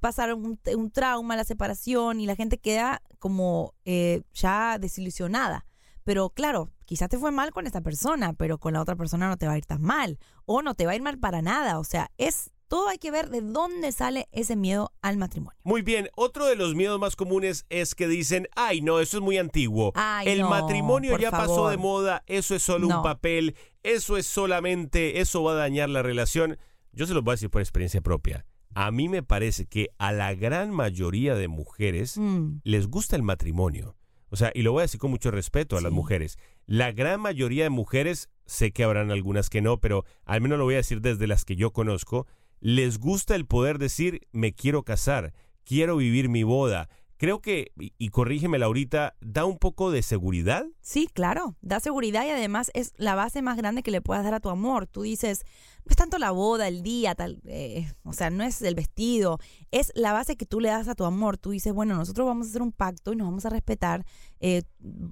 pasar 0.00 0.34
un, 0.34 0.58
trauma, 0.92 1.36
la 1.36 1.44
separación 1.44 2.20
y 2.20 2.26
la 2.26 2.36
gente 2.36 2.58
queda 2.58 3.00
como 3.20 3.74
eh, 3.84 4.22
ya 4.34 4.78
desilusionada. 4.78 5.64
Pero 6.02 6.30
claro, 6.30 6.70
quizás 6.84 7.08
te 7.08 7.18
fue 7.18 7.30
mal 7.30 7.52
con 7.52 7.66
esta 7.66 7.80
persona, 7.80 8.34
pero 8.34 8.58
con 8.58 8.74
la 8.74 8.82
otra 8.82 8.96
persona 8.96 9.28
no 9.28 9.38
te 9.38 9.46
va 9.46 9.52
a 9.54 9.58
ir 9.58 9.64
tan 9.64 9.80
mal. 9.80 10.18
O 10.44 10.60
no 10.60 10.74
te 10.74 10.84
va 10.84 10.92
a 10.92 10.96
ir 10.96 11.02
mal 11.02 11.18
para 11.18 11.40
nada. 11.40 11.78
O 11.78 11.84
sea, 11.84 12.10
es 12.18 12.50
todo 12.68 12.88
hay 12.88 12.98
que 12.98 13.10
ver 13.10 13.30
de 13.30 13.40
dónde 13.40 13.92
sale 13.92 14.28
ese 14.32 14.56
miedo 14.56 14.92
al 15.02 15.16
matrimonio. 15.16 15.58
Muy 15.64 15.82
bien, 15.82 16.08
otro 16.16 16.46
de 16.46 16.56
los 16.56 16.74
miedos 16.74 16.98
más 16.98 17.16
comunes 17.16 17.66
es 17.68 17.94
que 17.94 18.08
dicen, 18.08 18.48
ay 18.56 18.80
no, 18.80 19.00
eso 19.00 19.18
es 19.18 19.22
muy 19.22 19.38
antiguo. 19.38 19.92
Ay, 19.94 20.28
El 20.28 20.40
no, 20.40 20.50
matrimonio 20.50 21.16
ya 21.18 21.30
pasó 21.30 21.68
de 21.68 21.76
moda, 21.76 22.22
eso 22.26 22.54
es 22.54 22.62
solo 22.62 22.86
un 22.88 23.02
papel, 23.02 23.54
eso 23.82 24.16
es 24.16 24.26
solamente, 24.26 25.20
eso 25.20 25.42
va 25.42 25.52
a 25.52 25.56
dañar 25.56 25.88
la 25.90 26.02
relación. 26.02 26.58
Yo 26.92 27.06
se 27.06 27.14
los 27.14 27.22
voy 27.24 27.32
a 27.32 27.34
decir 27.34 27.50
por 27.50 27.60
experiencia 27.60 28.00
propia. 28.00 28.46
A 28.74 28.90
mí 28.90 29.08
me 29.08 29.22
parece 29.22 29.66
que 29.66 29.90
a 29.98 30.12
la 30.12 30.34
gran 30.34 30.70
mayoría 30.72 31.34
de 31.36 31.48
mujeres 31.48 32.16
Mm. 32.18 32.60
les 32.64 32.88
gusta 32.88 33.14
el 33.16 33.22
matrimonio. 33.22 33.96
O 34.30 34.36
sea, 34.36 34.50
y 34.52 34.62
lo 34.62 34.72
voy 34.72 34.80
a 34.80 34.82
decir 34.82 34.98
con 34.98 35.12
mucho 35.12 35.30
respeto 35.30 35.76
a 35.76 35.80
las 35.80 35.92
mujeres. 35.92 36.38
La 36.66 36.90
gran 36.90 37.20
mayoría 37.20 37.62
de 37.64 37.70
mujeres, 37.70 38.30
sé 38.46 38.72
que 38.72 38.82
habrán 38.82 39.12
algunas 39.12 39.48
que 39.48 39.60
no, 39.60 39.78
pero 39.78 40.04
al 40.24 40.40
menos 40.40 40.58
lo 40.58 40.64
voy 40.64 40.74
a 40.74 40.78
decir 40.78 41.00
desde 41.00 41.28
las 41.28 41.44
que 41.44 41.54
yo 41.54 41.72
conozco, 41.72 42.26
les 42.64 42.98
gusta 42.98 43.34
el 43.34 43.44
poder 43.44 43.78
decir, 43.78 44.26
me 44.32 44.54
quiero 44.54 44.84
casar, 44.84 45.34
quiero 45.64 45.98
vivir 45.98 46.30
mi 46.30 46.44
boda, 46.44 46.88
creo 47.18 47.42
que, 47.42 47.72
y, 47.76 48.08
corrígeme 48.08 48.58
Laurita, 48.58 49.16
da 49.20 49.44
un 49.44 49.58
poco 49.58 49.90
de 49.90 50.02
seguridad. 50.02 50.64
Sí, 50.80 51.06
claro, 51.12 51.56
da 51.60 51.78
seguridad 51.80 52.24
y 52.24 52.30
además 52.30 52.70
es 52.72 52.94
la 52.96 53.16
base 53.16 53.42
más 53.42 53.58
grande 53.58 53.82
que 53.82 53.90
le 53.90 54.00
puedas 54.00 54.24
dar 54.24 54.32
a 54.32 54.40
tu 54.40 54.48
amor. 54.48 54.86
Tú 54.86 55.02
dices, 55.02 55.44
no 55.84 55.90
es 55.90 55.96
tanto 55.96 56.16
la 56.16 56.30
boda, 56.30 56.66
el 56.66 56.82
día, 56.82 57.14
tal, 57.14 57.42
eh, 57.44 57.92
o 58.02 58.14
sea, 58.14 58.30
no 58.30 58.42
es 58.44 58.62
el 58.62 58.74
vestido, 58.74 59.40
es 59.70 59.92
la 59.94 60.14
base 60.14 60.36
que 60.36 60.46
tú 60.46 60.58
le 60.58 60.70
das 60.70 60.88
a 60.88 60.94
tu 60.94 61.04
amor. 61.04 61.36
Tú 61.36 61.50
dices, 61.50 61.74
bueno, 61.74 61.94
nosotros 61.96 62.26
vamos 62.26 62.46
a 62.46 62.50
hacer 62.50 62.62
un 62.62 62.72
pacto 62.72 63.12
y 63.12 63.16
nos 63.16 63.26
vamos 63.26 63.44
a 63.44 63.50
respetar, 63.50 64.06
eh, 64.40 64.62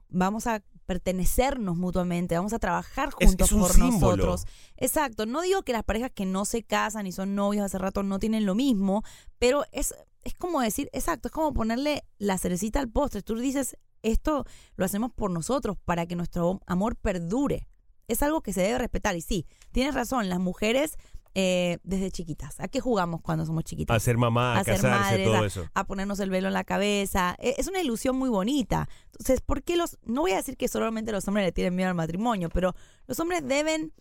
vamos 0.09 0.47
a 0.47 0.62
pertenecernos 0.92 1.76
mutuamente, 1.76 2.34
vamos 2.37 2.52
a 2.52 2.58
trabajar 2.58 3.11
Es- 3.18 3.26
juntos 3.28 3.49
es 3.49 3.52
un 3.52 3.61
por 3.61 3.72
símbolo. 3.72 4.16
nosotros. 4.16 4.46
Exacto, 4.76 5.26
no 5.26 5.40
digo 5.42 5.62
que 5.62 5.72
las 5.72 5.84
parejas 5.84 6.11
que 6.14 6.26
no 6.26 6.44
se 6.44 6.62
casan 6.62 7.06
y 7.06 7.12
son 7.12 7.34
novios 7.34 7.64
hace 7.64 7.78
rato 7.78 8.02
no 8.02 8.18
tienen 8.18 8.44
lo 8.46 8.54
mismo, 8.54 9.02
pero 9.38 9.64
es, 9.72 9.94
es 10.22 10.34
como 10.34 10.61
decir, 10.61 10.88
exacto, 10.92 11.28
es 11.28 11.32
como 11.32 11.52
ponerle 11.54 12.04
la 12.18 12.37
cerecita 12.38 12.78
al 12.80 12.88
postre. 12.90 13.22
Tú 13.22 13.37
dices, 13.38 13.76
esto 14.02 14.44
lo 14.76 14.84
hacemos 14.84 15.11
por 15.12 15.30
nosotros, 15.30 15.76
para 15.84 16.06
que 16.06 16.14
nuestro 16.16 16.61
amor 16.66 16.96
perdure. 16.96 17.68
Es 18.08 18.22
algo 18.22 18.42
que 18.42 18.52
se 18.52 18.61
debe 18.61 18.78
respetar. 18.78 19.16
Y 19.16 19.22
sí, 19.22 19.46
tienes 19.70 19.94
razón, 19.94 20.28
las 20.28 20.40
mujeres 20.40 20.96
eh, 21.35 21.79
desde 21.83 22.11
chiquitas, 22.11 22.61
¿a 22.61 22.69
qué 22.69 22.81
jugamos 22.81 23.21
cuando 23.23 23.47
somos 23.47 23.65
chiquitas? 23.65 23.97
A 23.97 24.01
ser 24.01 24.19
mamá, 24.19 24.57
a, 24.57 24.61
a 24.61 24.65
ser 24.65 24.75
casarse, 24.77 25.01
madres, 25.11 25.27
todo 25.27 25.37
a, 25.43 25.47
eso. 25.47 25.67
a 25.75 25.85
ponernos 25.85 26.21
el 26.21 26.31
velo 26.31 26.49
en 26.49 26.55
la 26.55 26.65
cabeza. 26.65 27.35
E- 27.39 27.55
Es 27.59 27.69
una 27.69 27.81
ilusión 27.81 28.17
muy 28.17 28.29
bonita. 28.29 28.89
Entonces, 29.12 29.41
¿por 29.41 29.62
qué 29.62 29.77
los.? 29.77 29.99
No 30.05 30.23
voy 30.23 30.33
a 30.33 30.37
decir 30.37 30.57
que 30.57 30.69
solamente 30.69 31.12
los 31.12 31.27
hombres 31.29 31.47
le 31.47 31.53
tienen 31.53 31.75
miedo 31.75 31.89
al 31.89 31.95
matrimonio, 31.95 32.49
pero 32.51 32.75
los 33.07 33.19
hombres 33.21 33.47
deben 33.47 33.93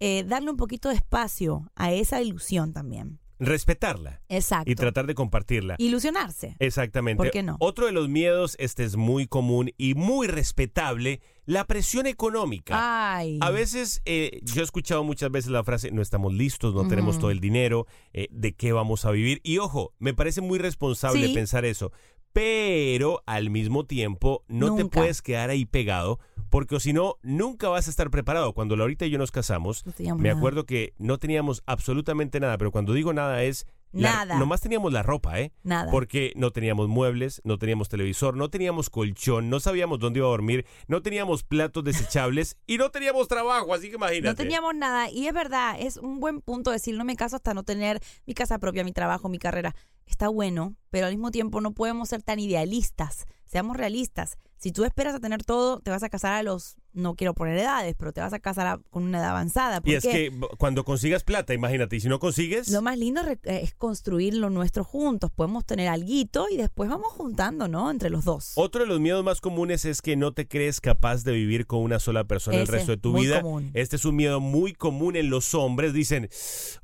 eh, 0.00 0.24
darle 0.24 0.50
un 0.50 0.56
poquito 0.56 0.88
de 0.90 0.94
espacio 0.96 1.70
a 1.74 1.90
esa 1.92 2.20
ilusión 2.22 2.72
también. 2.72 3.18
Respetarla 3.38 4.22
Exacto. 4.28 4.70
y 4.70 4.74
tratar 4.74 5.06
de 5.06 5.14
compartirla. 5.14 5.76
Ilusionarse. 5.78 6.56
Exactamente. 6.58 7.18
¿Por 7.18 7.30
qué 7.30 7.42
no? 7.42 7.56
Otro 7.60 7.86
de 7.86 7.92
los 7.92 8.08
miedos, 8.08 8.56
este 8.58 8.84
es 8.84 8.96
muy 8.96 9.26
común 9.26 9.70
y 9.76 9.94
muy 9.94 10.26
respetable, 10.26 11.20
la 11.44 11.66
presión 11.66 12.06
económica. 12.06 12.74
Ay. 13.16 13.38
A 13.42 13.50
veces, 13.50 14.00
eh, 14.04 14.40
yo 14.42 14.62
he 14.62 14.64
escuchado 14.64 15.04
muchas 15.04 15.30
veces 15.30 15.50
la 15.50 15.62
frase, 15.64 15.90
no 15.90 16.02
estamos 16.02 16.32
listos, 16.32 16.74
no 16.74 16.88
tenemos 16.88 17.18
todo 17.18 17.30
el 17.30 17.40
dinero, 17.40 17.86
eh, 18.12 18.28
¿de 18.30 18.54
qué 18.54 18.72
vamos 18.72 19.04
a 19.04 19.10
vivir? 19.10 19.40
Y 19.44 19.58
ojo, 19.58 19.92
me 19.98 20.14
parece 20.14 20.40
muy 20.40 20.58
responsable 20.58 21.26
Sí. 21.28 21.34
pensar 21.34 21.64
eso, 21.64 21.92
pero 22.32 23.22
al 23.26 23.50
mismo 23.50 23.86
tiempo 23.86 24.44
no 24.48 24.74
te 24.74 24.84
puedes 24.86 25.22
quedar 25.22 25.50
ahí 25.50 25.64
pegado, 25.64 26.20
porque 26.56 26.80
si 26.80 26.94
no, 26.94 27.16
nunca 27.22 27.68
vas 27.68 27.86
a 27.86 27.90
estar 27.90 28.10
preparado. 28.10 28.54
Cuando 28.54 28.76
Laurita 28.76 29.04
y 29.04 29.10
yo 29.10 29.18
nos 29.18 29.30
casamos, 29.30 29.84
No 29.98 30.16
me 30.16 30.28
nada. 30.30 30.38
acuerdo 30.38 30.64
que 30.64 30.94
no 30.96 31.18
teníamos 31.18 31.62
absolutamente 31.66 32.40
nada, 32.40 32.56
pero 32.56 32.72
cuando 32.72 32.94
digo 32.94 33.12
nada 33.12 33.42
es... 33.42 33.66
la- 33.92 34.10
Nada. 34.24 34.38
nomás 34.38 34.62
teníamos 34.62 34.90
la 34.90 35.02
ropa, 35.02 35.38
¿eh? 35.38 35.52
Nada. 35.64 35.90
Porque 35.90 36.32
no 36.34 36.52
teníamos 36.52 36.88
muebles, 36.88 37.42
no 37.44 37.58
teníamos 37.58 37.90
televisor, 37.90 38.38
no 38.38 38.48
teníamos 38.48 38.88
colchón, 38.88 39.50
no 39.50 39.60
sabíamos 39.60 39.98
dónde 39.98 40.20
iba 40.20 40.28
a 40.28 40.30
dormir, 40.30 40.64
no 40.88 41.02
teníamos 41.02 41.44
platos 41.44 41.84
desechables 41.84 42.56
y 42.66 42.78
no 42.78 42.90
teníamos 42.90 43.28
trabajo, 43.28 43.74
así 43.74 43.90
que 43.90 43.96
imagínate. 43.96 44.28
No 44.28 44.34
teníamos 44.34 44.74
nada. 44.74 45.10
Y 45.10 45.26
es 45.26 45.34
verdad, 45.34 45.76
es 45.78 45.98
un 45.98 46.20
buen 46.20 46.40
punto 46.40 46.70
decir, 46.70 46.96
no 46.96 47.04
me 47.04 47.16
caso 47.16 47.36
hasta 47.36 47.52
no 47.52 47.64
tener 47.64 48.00
mi 48.24 48.32
casa 48.32 48.58
propia, 48.58 48.82
mi 48.82 48.92
trabajo, 48.92 49.28
mi 49.28 49.38
carrera. 49.38 49.74
Está 50.06 50.28
bueno, 50.28 50.74
pero 50.88 51.04
al 51.06 51.12
mismo 51.12 51.30
tiempo 51.30 51.60
no 51.60 51.72
podemos 51.72 52.08
ser 52.08 52.22
tan 52.22 52.38
idealistas. 52.38 53.26
Seamos 53.44 53.76
realistas. 53.76 54.38
Si 54.58 54.72
tú 54.72 54.84
esperas 54.84 55.14
a 55.14 55.20
tener 55.20 55.44
todo, 55.44 55.80
te 55.80 55.90
vas 55.90 56.02
a 56.02 56.08
casar 56.08 56.32
a 56.32 56.42
los, 56.42 56.76
no 56.94 57.14
quiero 57.14 57.34
poner 57.34 57.58
edades, 57.58 57.94
pero 57.98 58.12
te 58.14 58.22
vas 58.22 58.32
a 58.32 58.38
casar 58.38 58.66
a- 58.66 58.78
con 58.90 59.02
una 59.02 59.18
edad 59.18 59.30
avanzada. 59.30 59.82
Y 59.84 59.92
es 59.94 60.02
que 60.02 60.32
cuando 60.58 60.82
consigas 60.82 61.24
plata, 61.24 61.52
imagínate, 61.52 61.96
y 61.96 62.00
si 62.00 62.08
no 62.08 62.18
consigues, 62.18 62.70
Lo 62.70 62.80
más 62.80 62.96
lindo 62.98 63.20
eh, 63.26 63.38
es 63.44 63.74
construir 63.74 64.32
lo 64.34 64.48
nuestro 64.48 64.82
juntos. 64.82 65.30
Podemos 65.30 65.66
tener 65.66 65.88
alguito 65.88 66.46
y 66.50 66.56
después 66.56 66.88
vamos 66.88 67.12
juntando, 67.12 67.68
¿no? 67.68 67.90
Entre 67.90 68.08
los 68.08 68.24
dos. 68.24 68.52
otro 68.56 68.80
de 68.80 68.86
los 68.86 68.98
miedos 68.98 69.22
más 69.22 69.42
comunes 69.42 69.84
es 69.84 70.00
que 70.00 70.16
no 70.16 70.32
te 70.32 70.48
crees 70.48 70.80
capaz 70.80 71.22
de 71.22 71.32
vivir 71.32 71.66
con 71.66 71.80
una 71.82 71.98
sola 71.98 72.24
persona 72.24 72.56
el 72.56 72.66
resto 72.66 72.92
de 72.92 72.96
tu 72.98 73.12
muy 73.12 73.26
vida. 73.26 73.42
común. 73.42 73.70
Este 73.74 73.96
es 73.96 74.04
un 74.06 74.16
miedo 74.16 74.40
muy 74.40 74.72
común 74.72 75.16
en 75.16 75.28
los 75.28 75.52
hombres. 75.54 75.92
Dicen, 75.92 76.30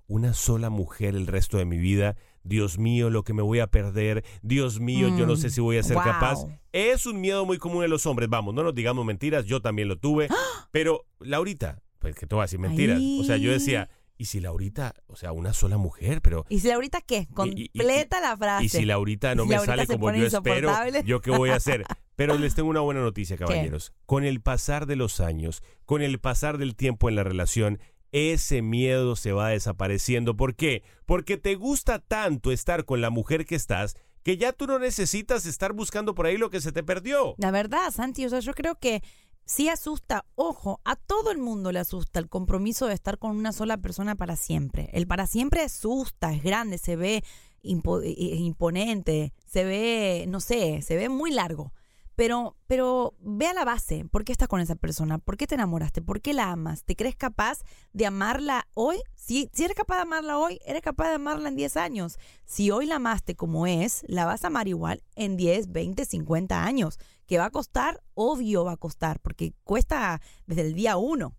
una 0.08 0.34
sola 0.34 0.68
mujer 0.68 1.14
el 1.16 1.26
resto 1.26 1.56
de 1.56 1.64
mi 1.64 1.78
vida. 1.78 2.16
Dios 2.44 2.78
mío, 2.78 3.10
lo 3.10 3.22
que 3.24 3.32
me 3.34 3.42
voy 3.42 3.60
a 3.60 3.66
perder. 3.66 4.24
Dios 4.42 4.80
mío, 4.80 5.08
yo 5.16 5.26
no 5.26 5.36
sé 5.36 5.50
si 5.50 5.60
voy 5.60 5.76
a 5.78 5.82
ser 5.82 5.96
Mm, 5.96 6.02
capaz. 6.02 6.38
Es 6.72 7.06
un 7.06 7.20
miedo 7.20 7.44
muy 7.46 7.58
común 7.58 7.84
en 7.84 7.90
los 7.90 8.06
hombres. 8.06 8.28
Vamos, 8.28 8.54
no 8.54 8.62
nos 8.62 8.74
digamos 8.74 9.04
mentiras, 9.04 9.44
yo 9.46 9.60
también 9.60 9.88
lo 9.88 9.96
tuve. 9.98 10.28
Pero, 10.70 11.04
Laurita, 11.20 11.82
pues 11.98 12.14
que 12.14 12.26
te 12.26 12.34
voy 12.34 12.42
a 12.42 12.44
decir 12.46 12.58
mentiras. 12.58 13.00
O 13.20 13.24
sea, 13.24 13.36
yo 13.36 13.52
decía, 13.52 13.88
¿y 14.18 14.24
si 14.26 14.40
Laurita, 14.40 14.94
o 15.06 15.16
sea, 15.16 15.32
una 15.32 15.52
sola 15.52 15.76
mujer, 15.78 16.20
pero... 16.22 16.44
¿Y 16.48 16.60
si 16.60 16.68
Laurita 16.68 17.00
qué? 17.00 17.28
y- 17.44 17.62
y- 17.64 17.68
Completa 17.78 18.20
la 18.20 18.36
frase. 18.36 18.64
Y 18.64 18.68
si 18.68 18.84
Laurita 18.84 19.34
no 19.34 19.42
Si 19.44 19.48
me 19.50 19.54
Laurita 19.56 19.72
sale 19.76 19.86
como 19.86 20.12
yo 20.14 20.26
espero. 20.26 20.72
¿yo 21.04 21.20
qué 21.20 21.30
voy 21.30 21.50
a 21.50 21.56
hacer? 21.56 21.84
Pero 22.14 22.36
les 22.38 22.54
tengo 22.54 22.68
una 22.68 22.80
buena 22.80 23.00
noticia, 23.00 23.36
caballeros. 23.38 23.92
Con 24.06 24.22
el 24.24 24.40
pasar 24.42 24.86
de 24.86 24.96
los 24.96 25.18
años, 25.20 25.62
con 25.86 26.02
el 26.02 26.20
pasar 26.20 26.58
del 26.58 26.76
tiempo 26.76 27.08
en 27.08 27.16
la 27.16 27.24
relación, 27.24 27.78
ese 28.12 28.62
miedo 28.62 29.16
se 29.16 29.32
va 29.32 29.48
desapareciendo. 29.48 30.36
¿Por 30.36 30.54
qué? 30.54 30.82
Porque 31.06 31.36
te 31.36 31.54
gusta 31.56 31.98
tanto 31.98 32.52
estar 32.52 32.84
con 32.84 33.00
la 33.00 33.10
mujer 33.10 33.44
que 33.44 33.56
estás 33.56 33.96
que 34.22 34.36
ya 34.36 34.52
tú 34.52 34.66
no 34.66 34.78
necesitas 34.78 35.46
estar 35.46 35.72
buscando 35.72 36.14
por 36.14 36.26
ahí 36.26 36.36
lo 36.36 36.50
que 36.50 36.60
se 36.60 36.72
te 36.72 36.82
perdió. 36.82 37.34
La 37.38 37.50
verdad, 37.50 37.90
Santi, 37.90 38.24
o 38.24 38.28
sea, 38.28 38.40
yo 38.40 38.54
creo 38.54 38.76
que 38.76 39.02
sí 39.44 39.68
asusta, 39.68 40.24
ojo, 40.34 40.80
a 40.84 40.96
todo 40.96 41.30
el 41.30 41.38
mundo 41.38 41.72
le 41.72 41.80
asusta 41.80 42.20
el 42.20 42.28
compromiso 42.28 42.86
de 42.86 42.94
estar 42.94 43.18
con 43.18 43.36
una 43.36 43.52
sola 43.52 43.78
persona 43.78 44.14
para 44.14 44.36
siempre. 44.36 44.90
El 44.92 45.06
para 45.06 45.26
siempre 45.26 45.62
asusta, 45.62 46.32
es 46.32 46.42
grande, 46.42 46.78
se 46.78 46.96
ve 46.96 47.24
eh, 47.64 48.36
imponente, 48.36 49.32
se 49.46 49.64
ve, 49.64 50.24
no 50.28 50.40
sé, 50.40 50.82
se 50.82 50.96
ve 50.96 51.08
muy 51.08 51.32
largo. 51.32 51.72
Pero, 52.14 52.56
pero 52.66 53.14
ve 53.20 53.46
a 53.46 53.54
la 53.54 53.64
base, 53.64 54.04
¿por 54.04 54.24
qué 54.24 54.32
estás 54.32 54.48
con 54.48 54.60
esa 54.60 54.74
persona? 54.74 55.18
¿Por 55.18 55.36
qué 55.36 55.46
te 55.46 55.54
enamoraste? 55.54 56.02
¿Por 56.02 56.20
qué 56.20 56.34
la 56.34 56.50
amas? 56.50 56.84
¿Te 56.84 56.94
crees 56.94 57.16
capaz 57.16 57.60
de 57.92 58.06
amarla 58.06 58.68
hoy? 58.74 58.98
Si, 59.14 59.48
eres 59.56 59.76
capaz 59.76 59.96
de 59.96 60.02
amarla 60.02 60.36
hoy, 60.36 60.58
eres 60.66 60.82
capaz 60.82 61.08
de 61.08 61.14
amarla 61.14 61.48
en 61.48 61.56
10 61.56 61.76
años. 61.76 62.18
Si 62.44 62.70
hoy 62.70 62.86
la 62.86 62.96
amaste 62.96 63.34
como 63.34 63.66
es, 63.66 64.04
la 64.08 64.26
vas 64.26 64.44
a 64.44 64.48
amar 64.48 64.68
igual 64.68 65.02
en 65.14 65.36
10, 65.36 65.72
20, 65.72 66.04
50 66.04 66.64
años. 66.64 66.98
¿Que 67.26 67.38
va 67.38 67.46
a 67.46 67.50
costar? 67.50 68.02
Obvio 68.14 68.64
va 68.64 68.72
a 68.72 68.76
costar, 68.76 69.20
porque 69.20 69.54
cuesta 69.64 70.20
desde 70.46 70.62
el 70.62 70.74
día 70.74 70.98
uno. 70.98 71.34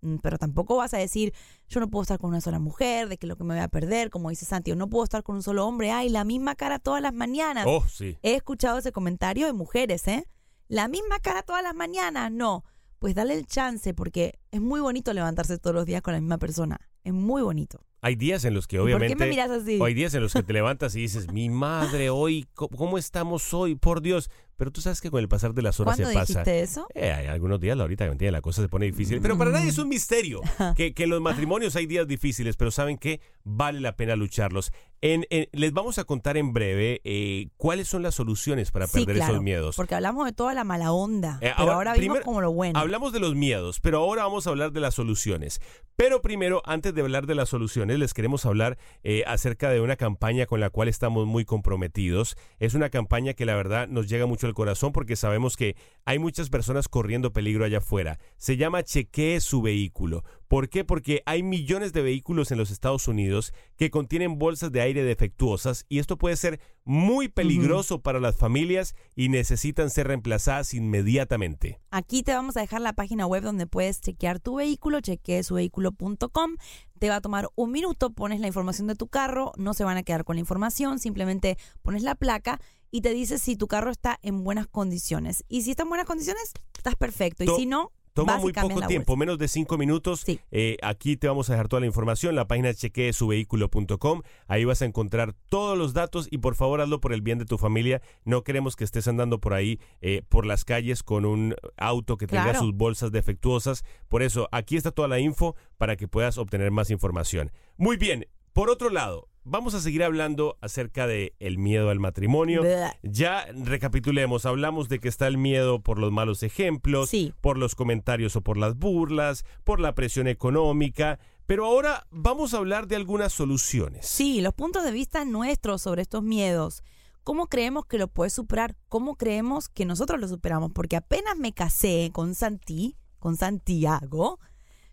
Mm, 0.00 0.16
Pero 0.22 0.38
tampoco 0.38 0.76
vas 0.76 0.94
a 0.94 0.98
decir, 0.98 1.32
yo 1.68 1.80
no 1.80 1.88
puedo 1.88 2.02
estar 2.02 2.18
con 2.18 2.30
una 2.30 2.40
sola 2.40 2.58
mujer, 2.58 3.08
de 3.08 3.16
que 3.18 3.26
lo 3.26 3.36
que 3.36 3.44
me 3.44 3.54
voy 3.54 3.62
a 3.62 3.68
perder, 3.68 4.10
como 4.10 4.30
dice 4.30 4.44
Santi, 4.46 4.70
o 4.72 4.76
no 4.76 4.88
puedo 4.88 5.04
estar 5.04 5.22
con 5.22 5.36
un 5.36 5.42
solo 5.42 5.66
hombre, 5.66 5.90
ay, 5.90 6.08
la 6.08 6.24
misma 6.24 6.54
cara 6.54 6.78
todas 6.78 7.02
las 7.02 7.12
mañanas. 7.12 7.64
Oh, 7.68 7.84
sí. 7.88 8.16
He 8.22 8.34
escuchado 8.34 8.78
ese 8.78 8.92
comentario 8.92 9.46
de 9.46 9.52
mujeres, 9.52 10.06
¿eh? 10.08 10.24
La 10.68 10.86
misma 10.88 11.18
cara 11.18 11.42
todas 11.42 11.62
las 11.62 11.74
mañanas, 11.74 12.30
no. 12.30 12.64
Pues 12.98 13.14
dale 13.14 13.34
el 13.34 13.46
chance, 13.46 13.94
porque 13.94 14.38
es 14.50 14.60
muy 14.60 14.80
bonito 14.80 15.12
levantarse 15.12 15.56
todos 15.58 15.74
los 15.74 15.86
días 15.86 16.02
con 16.02 16.14
la 16.14 16.20
misma 16.20 16.38
persona. 16.38 16.80
Es 17.04 17.12
muy 17.12 17.42
bonito. 17.42 17.80
Hay 18.00 18.14
días 18.16 18.44
en 18.44 18.54
los 18.54 18.66
que 18.68 18.76
¿Y 18.76 18.78
por 18.78 18.88
qué 18.88 18.94
obviamente... 18.94 19.24
me 19.24 19.30
miras 19.30 19.50
así? 19.50 19.78
o 19.80 19.84
hay 19.84 19.94
días 19.94 20.14
en 20.14 20.20
los 20.22 20.32
que 20.32 20.42
te 20.44 20.52
levantas 20.52 20.94
y 20.94 21.00
dices, 21.00 21.32
mi 21.32 21.48
madre, 21.48 22.10
hoy, 22.10 22.46
¿cómo- 22.54 22.76
¿cómo 22.76 22.98
estamos 22.98 23.52
hoy? 23.54 23.74
Por 23.74 24.02
Dios. 24.02 24.30
Pero 24.58 24.72
tú 24.72 24.80
sabes 24.80 25.00
que 25.00 25.08
con 25.08 25.20
el 25.20 25.28
pasar 25.28 25.54
de 25.54 25.62
las 25.62 25.78
horas 25.78 25.96
se 25.96 26.02
¿Cuándo 26.02 26.20
pasa. 26.20 26.40
dijiste 26.40 26.60
eso? 26.60 26.88
Eh, 26.92 27.12
hay 27.12 27.26
algunos 27.26 27.60
días, 27.60 27.78
ahorita 27.78 28.14
que 28.16 28.30
la 28.32 28.40
cosa 28.40 28.60
se 28.60 28.68
pone 28.68 28.86
difícil. 28.86 29.20
Pero 29.20 29.38
para 29.38 29.52
nadie 29.52 29.68
es 29.68 29.78
un 29.78 29.88
misterio 29.88 30.40
que, 30.76 30.94
que 30.94 31.04
en 31.04 31.10
los 31.10 31.20
matrimonios 31.20 31.76
hay 31.76 31.86
días 31.86 32.08
difíciles, 32.08 32.56
pero 32.56 32.72
saben 32.72 32.98
que 32.98 33.20
vale 33.44 33.80
la 33.80 33.96
pena 33.96 34.16
lucharlos. 34.16 34.72
En, 35.00 35.26
en- 35.30 35.48
les 35.52 35.72
vamos 35.72 35.98
a 35.98 36.04
contar 36.04 36.36
en 36.36 36.52
breve 36.52 37.00
eh, 37.04 37.48
cuáles 37.56 37.86
son 37.88 38.02
las 38.02 38.16
soluciones 38.16 38.70
para 38.72 38.86
Sí, 38.86 38.98
perder 39.00 39.16
claro, 39.16 39.32
esos 39.34 39.42
miedos. 39.44 39.76
Porque 39.76 39.94
hablamos 39.94 40.26
de 40.26 40.32
toda 40.32 40.54
la 40.54 40.64
mala 40.64 40.92
onda, 40.92 41.38
Eh, 41.40 41.52
pero 41.56 41.72
ahora, 41.72 41.92
vimos 41.92 42.04
primero 42.06 42.24
como 42.24 42.40
lo 42.40 42.50
bueno. 42.52 42.78
Hablamos 42.78 43.12
de 43.12 43.20
los 43.20 43.34
miedos, 43.36 43.78
pero 43.80 43.98
ahora 43.98 44.24
vamos 44.24 44.46
a 44.46 44.50
hablar 44.50 44.72
de 44.72 44.80
las 44.80 44.94
soluciones. 44.94 45.60
Pero 45.94 46.22
primero, 46.22 46.62
antes 46.64 46.94
de 46.94 47.00
hablar 47.02 47.26
de 47.26 47.34
las 47.34 47.48
soluciones, 47.48 47.98
les 47.98 48.14
queremos 48.14 48.44
hablar 48.46 48.78
eh, 49.02 49.24
acerca 49.26 49.70
de 49.70 49.80
una 49.80 49.96
campaña 49.96 50.46
con 50.46 50.60
la 50.60 50.70
cual 50.70 50.88
estamos 50.88 51.26
muy 51.26 51.44
comprometidos. 51.44 52.36
Es 52.58 52.74
una 52.74 52.88
campaña 52.90 53.34
que 53.34 53.44
la 53.46 53.54
verdad 53.56 53.88
nos 53.88 54.08
llega 54.08 54.26
mucho 54.26 54.46
al 54.46 54.54
corazón 54.54 54.92
porque 54.92 55.16
sabemos 55.16 55.56
que 55.56 55.76
hay 56.04 56.18
muchas 56.18 56.50
personas 56.50 56.88
corriendo 56.88 57.32
peligro 57.32 57.64
allá 57.64 57.78
afuera. 57.78 58.18
Se 58.36 58.56
llama 58.56 58.82
Chequee 58.82 59.40
su 59.40 59.60
vehículo. 59.62 60.24
¿Por 60.48 60.70
qué? 60.70 60.82
Porque 60.82 61.22
hay 61.26 61.42
millones 61.42 61.92
de 61.92 62.00
vehículos 62.00 62.50
en 62.50 62.56
los 62.58 62.70
Estados 62.70 63.06
Unidos 63.06 63.52
que 63.76 63.90
contienen 63.90 64.38
bolsas 64.38 64.72
de 64.72 64.80
aire 64.80 65.04
defectuosas 65.04 65.84
y 65.90 65.98
esto 65.98 66.16
puede 66.16 66.36
ser 66.36 66.58
muy 66.84 67.28
peligroso 67.28 68.00
para 68.00 68.18
las 68.18 68.36
familias 68.36 68.94
y 69.14 69.28
necesitan 69.28 69.90
ser 69.90 70.08
reemplazadas 70.08 70.72
inmediatamente. 70.72 71.80
Aquí 71.90 72.22
te 72.22 72.32
vamos 72.32 72.56
a 72.56 72.60
dejar 72.60 72.80
la 72.80 72.94
página 72.94 73.26
web 73.26 73.42
donde 73.42 73.66
puedes 73.66 74.00
chequear 74.00 74.40
tu 74.40 74.54
vehículo, 74.54 75.02
chequeesuvehiculo.com. 75.02 76.56
Te 76.98 77.10
va 77.10 77.16
a 77.16 77.20
tomar 77.20 77.50
un 77.54 77.70
minuto, 77.70 78.10
pones 78.14 78.40
la 78.40 78.46
información 78.46 78.86
de 78.86 78.94
tu 78.94 79.06
carro, 79.06 79.52
no 79.58 79.74
se 79.74 79.84
van 79.84 79.98
a 79.98 80.02
quedar 80.02 80.24
con 80.24 80.36
la 80.36 80.40
información, 80.40 80.98
simplemente 80.98 81.58
pones 81.82 82.02
la 82.02 82.14
placa 82.14 82.58
y 82.90 83.02
te 83.02 83.10
dice 83.10 83.38
si 83.38 83.56
tu 83.56 83.66
carro 83.68 83.90
está 83.90 84.18
en 84.22 84.42
buenas 84.44 84.66
condiciones. 84.66 85.44
Y 85.46 85.60
si 85.62 85.72
está 85.72 85.82
en 85.82 85.90
buenas 85.90 86.06
condiciones, 86.06 86.54
estás 86.74 86.96
perfecto. 86.96 87.44
Y 87.44 87.48
si 87.48 87.66
no, 87.66 87.92
Toma 88.22 88.38
muy 88.38 88.52
poco 88.52 88.86
tiempo, 88.86 89.12
bolsa. 89.12 89.18
menos 89.20 89.38
de 89.38 89.48
cinco 89.48 89.78
minutos. 89.78 90.20
Sí. 90.26 90.40
Eh, 90.50 90.76
aquí 90.82 91.16
te 91.16 91.28
vamos 91.28 91.48
a 91.50 91.52
dejar 91.54 91.68
toda 91.68 91.80
la 91.80 91.86
información. 91.86 92.34
La 92.34 92.46
página 92.48 92.72
chequeesuvehículo.com. 92.74 94.22
Ahí 94.46 94.64
vas 94.64 94.82
a 94.82 94.84
encontrar 94.84 95.34
todos 95.48 95.76
los 95.76 95.92
datos 95.94 96.28
y 96.30 96.38
por 96.38 96.54
favor 96.54 96.80
hazlo 96.80 97.00
por 97.00 97.12
el 97.12 97.22
bien 97.22 97.38
de 97.38 97.44
tu 97.44 97.58
familia. 97.58 98.02
No 98.24 98.42
queremos 98.42 98.76
que 98.76 98.84
estés 98.84 99.08
andando 99.08 99.40
por 99.40 99.54
ahí 99.54 99.80
eh, 100.00 100.22
por 100.28 100.46
las 100.46 100.64
calles 100.64 101.02
con 101.02 101.24
un 101.24 101.54
auto 101.76 102.16
que 102.16 102.26
tenga 102.26 102.44
Claro. 102.44 102.60
sus 102.60 102.74
bolsas 102.74 103.12
defectuosas. 103.12 103.84
Por 104.08 104.22
eso, 104.22 104.48
aquí 104.52 104.76
está 104.76 104.90
toda 104.90 105.08
la 105.08 105.18
info 105.18 105.54
para 105.76 105.96
que 105.96 106.08
puedas 106.08 106.38
obtener 106.38 106.70
más 106.70 106.90
información. 106.90 107.50
Muy 107.76 107.96
bien. 107.96 108.26
Por 108.52 108.70
otro 108.70 108.90
lado, 108.90 109.28
vamos 109.48 109.74
a 109.74 109.80
seguir 109.80 110.02
hablando 110.04 110.56
acerca 110.60 111.06
de 111.06 111.34
el 111.40 111.58
miedo 111.58 111.90
al 111.90 112.00
matrimonio. 112.00 112.62
Bleh. 112.62 112.90
Ya 113.02 113.46
recapitulemos, 113.54 114.46
hablamos 114.46 114.88
de 114.88 114.98
que 114.98 115.08
está 115.08 115.26
el 115.26 115.38
miedo 115.38 115.80
por 115.80 115.98
los 115.98 116.12
malos 116.12 116.42
ejemplos, 116.42 117.08
Sí. 117.10 117.32
por 117.40 117.58
los 117.58 117.74
comentarios 117.74 118.36
o 118.36 118.40
por 118.42 118.56
las 118.56 118.76
burlas, 118.76 119.44
por 119.64 119.80
la 119.80 119.94
presión 119.94 120.26
económica, 120.28 121.18
pero 121.46 121.64
ahora 121.64 122.06
vamos 122.10 122.52
a 122.52 122.58
hablar 122.58 122.86
de 122.88 122.96
algunas 122.96 123.32
soluciones. 123.32 124.06
Sí, 124.06 124.40
los 124.40 124.54
puntos 124.54 124.84
de 124.84 124.92
vista 124.92 125.24
nuestros 125.24 125.82
sobre 125.82 126.02
estos 126.02 126.22
miedos. 126.22 126.82
¿Cómo 127.24 127.46
creemos 127.48 127.84
que 127.86 127.98
lo 127.98 128.08
puedes 128.08 128.32
superar? 128.32 128.74
¿Cómo 128.88 129.16
creemos 129.16 129.68
que 129.68 129.84
nosotros 129.84 130.18
lo 130.20 130.28
superamos? 130.28 130.72
Porque 130.72 130.96
apenas 130.96 131.36
me 131.36 131.52
casé 131.52 132.10
con 132.12 132.34
Santi, 132.34 132.96
con 133.18 133.36
Santiago, 133.36 134.38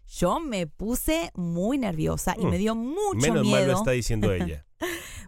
yo 0.07 0.39
me 0.39 0.67
puse 0.67 1.31
muy 1.35 1.77
nerviosa 1.77 2.35
y 2.37 2.45
Mm. 2.45 2.49
me 2.49 2.57
dio 2.57 2.75
mucho 2.75 3.15
Menos 3.17 3.41
miedo. 3.43 3.57
mal 3.57 3.67
lo 3.67 3.73
está 3.77 3.91
diciendo 3.91 4.31
ella. 4.33 4.65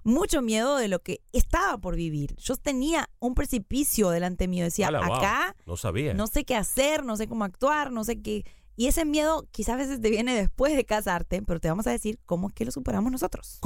mucho 0.04 0.42
miedo 0.42 0.78
de 0.78 0.88
lo 0.88 1.00
que 1.00 1.22
estaba 1.34 1.78
por 1.78 1.96
vivir. 1.96 2.36
Yo 2.38 2.56
tenía 2.58 3.10
un 3.20 3.34
precipicio 3.36 4.10
delante 4.10 4.48
mío. 4.48 4.64
Decía, 4.66 4.88
Ala, 4.90 5.02
wow, 5.08 5.16
acá 5.16 5.56
no 5.66 5.78
sabía. 5.78 6.14
no 6.14 6.28
sé 6.28 6.44
qué 6.46 6.56
hacer, 6.56 7.04
no 7.04 7.18
sé 7.18 7.28
cómo 7.28 7.44
actuar, 7.46 7.92
no 7.92 8.04
sé 8.04 8.22
qué. 8.22 8.44
Y 8.80 8.86
ese 8.88 9.06
miedo 9.06 9.48
quizás 9.52 9.74
a 9.74 9.78
veces 9.78 10.00
te 10.00 10.10
viene 10.12 10.36
después 10.36 10.76
de 10.76 10.86
casarte, 10.86 11.42
pero 11.42 11.60
te 11.60 11.68
vamos 11.68 11.88
a 11.88 11.92
decir 11.92 12.20
cómo 12.28 12.50
es 12.50 12.54
que 12.54 12.64
lo 12.64 12.72
superamos 12.72 13.12
nosotros. 13.12 13.58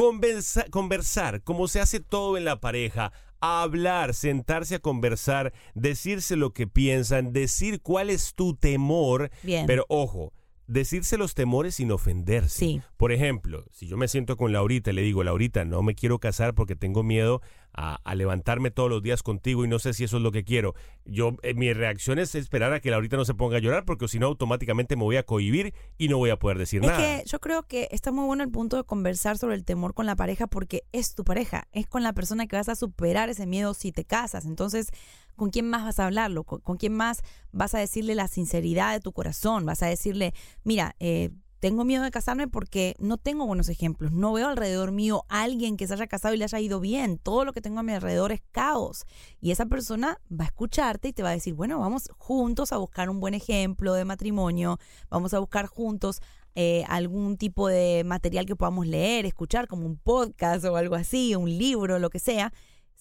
Conversar, 0.71 1.41
como 1.43 1.67
se 1.67 1.81
hace 1.81 1.99
todo 1.99 2.37
en 2.37 2.45
la 2.45 2.61
pareja, 2.61 3.11
hablar, 3.41 4.13
sentarse 4.13 4.75
a 4.75 4.79
conversar, 4.79 5.51
decirse 5.75 6.37
lo 6.37 6.53
que 6.53 6.65
piensan, 6.67 7.33
decir 7.33 7.81
cuál 7.81 8.09
es 8.09 8.33
tu 8.35 8.55
temor, 8.55 9.31
Bien. 9.43 9.65
pero 9.65 9.85
ojo, 9.89 10.31
decirse 10.71 11.17
los 11.17 11.33
temores 11.33 11.75
sin 11.75 11.91
ofenderse. 11.91 12.57
Sí. 12.57 12.81
Por 12.97 13.11
ejemplo, 13.11 13.65
si 13.71 13.87
yo 13.87 13.97
me 13.97 14.07
siento 14.07 14.37
con 14.37 14.53
Laurita 14.53 14.91
y 14.91 14.93
le 14.93 15.01
digo, 15.01 15.23
Laurita, 15.23 15.65
no 15.65 15.83
me 15.83 15.95
quiero 15.95 16.19
casar 16.19 16.55
porque 16.55 16.75
tengo 16.75 17.03
miedo 17.03 17.41
a, 17.73 17.95
a 18.03 18.15
levantarme 18.15 18.71
todos 18.71 18.89
los 18.89 19.01
días 19.01 19.23
contigo 19.23 19.63
y 19.65 19.67
no 19.67 19.79
sé 19.79 19.93
si 19.93 20.03
eso 20.03 20.17
es 20.17 20.23
lo 20.23 20.31
que 20.31 20.43
quiero. 20.43 20.73
Yo, 21.05 21.37
eh, 21.43 21.53
mi 21.53 21.71
reacción 21.73 22.19
es 22.19 22.35
esperar 22.35 22.73
a 22.73 22.79
que 22.79 22.91
Laurita 22.91 23.17
no 23.17 23.25
se 23.25 23.33
ponga 23.33 23.57
a 23.57 23.59
llorar 23.59 23.85
porque 23.85 24.07
si 24.07 24.19
no 24.19 24.27
automáticamente 24.27 24.95
me 24.95 25.03
voy 25.03 25.17
a 25.17 25.23
cohibir 25.23 25.73
y 25.97 26.07
no 26.07 26.17
voy 26.17 26.29
a 26.29 26.37
poder 26.39 26.57
decir 26.57 26.81
Es 26.83 26.87
nada. 26.89 26.97
que 26.99 27.23
yo 27.27 27.39
creo 27.39 27.63
que 27.63 27.87
está 27.91 28.11
muy 28.11 28.25
bueno 28.25 28.43
el 28.43 28.51
punto 28.51 28.77
de 28.77 28.83
conversar 28.83 29.37
sobre 29.37 29.55
el 29.55 29.63
temor 29.63 29.93
con 29.93 30.05
la 30.05 30.15
pareja 30.15 30.47
porque 30.47 30.83
es 30.91 31.15
tu 31.15 31.23
pareja, 31.23 31.67
es 31.71 31.87
con 31.87 32.03
la 32.03 32.13
persona 32.13 32.47
que 32.47 32.55
vas 32.55 32.69
a 32.69 32.75
superar 32.75 33.29
ese 33.29 33.45
miedo 33.45 33.73
si 33.73 33.91
te 33.91 34.05
casas. 34.05 34.45
Entonces, 34.45 34.89
¿con 35.35 35.49
quién 35.49 35.67
más 35.69 35.83
vas 35.83 35.99
a 35.99 36.05
hablarlo? 36.05 36.43
¿Con, 36.43 36.59
con 36.61 36.77
quién 36.77 36.93
más 36.93 37.21
vas 37.51 37.73
a 37.73 37.79
decirle 37.79 38.15
la 38.15 38.27
sinceridad 38.27 38.93
de 38.93 38.99
tu 38.99 39.11
corazón? 39.13 39.65
Vas 39.65 39.81
a 39.81 39.87
decirle, 39.87 40.33
mira, 40.63 40.95
eh, 40.99 41.29
tengo 41.61 41.85
miedo 41.85 42.03
de 42.03 42.09
casarme 42.09 42.47
porque 42.47 42.95
no 42.97 43.17
tengo 43.17 43.45
buenos 43.45 43.69
ejemplos. 43.69 44.11
No 44.11 44.33
veo 44.33 44.49
alrededor 44.49 44.91
mío 44.91 45.25
a 45.29 45.43
alguien 45.43 45.77
que 45.77 45.85
se 45.85 45.93
haya 45.93 46.07
casado 46.07 46.33
y 46.33 46.37
le 46.37 46.45
haya 46.45 46.59
ido 46.59 46.79
bien. 46.79 47.19
Todo 47.19 47.45
lo 47.45 47.53
que 47.53 47.61
tengo 47.61 47.79
a 47.79 47.83
mi 47.83 47.93
alrededor 47.93 48.31
es 48.31 48.41
caos. 48.51 49.05
Y 49.39 49.51
esa 49.51 49.67
persona 49.67 50.19
va 50.31 50.45
a 50.45 50.47
escucharte 50.47 51.09
y 51.09 51.13
te 51.13 51.21
va 51.21 51.29
a 51.29 51.33
decir, 51.33 51.53
bueno, 51.53 51.79
vamos 51.79 52.09
juntos 52.17 52.73
a 52.73 52.77
buscar 52.77 53.11
un 53.11 53.19
buen 53.19 53.35
ejemplo 53.35 53.93
de 53.93 54.05
matrimonio, 54.05 54.79
vamos 55.11 55.35
a 55.35 55.39
buscar 55.39 55.67
juntos 55.67 56.21
eh, 56.55 56.83
algún 56.87 57.37
tipo 57.37 57.67
de 57.67 58.03
material 58.05 58.47
que 58.47 58.55
podamos 58.55 58.87
leer, 58.87 59.27
escuchar, 59.27 59.67
como 59.67 59.85
un 59.85 59.97
podcast 59.97 60.65
o 60.65 60.75
algo 60.75 60.95
así, 60.95 61.35
un 61.35 61.47
libro, 61.47 61.99
lo 61.99 62.09
que 62.09 62.19
sea. 62.19 62.51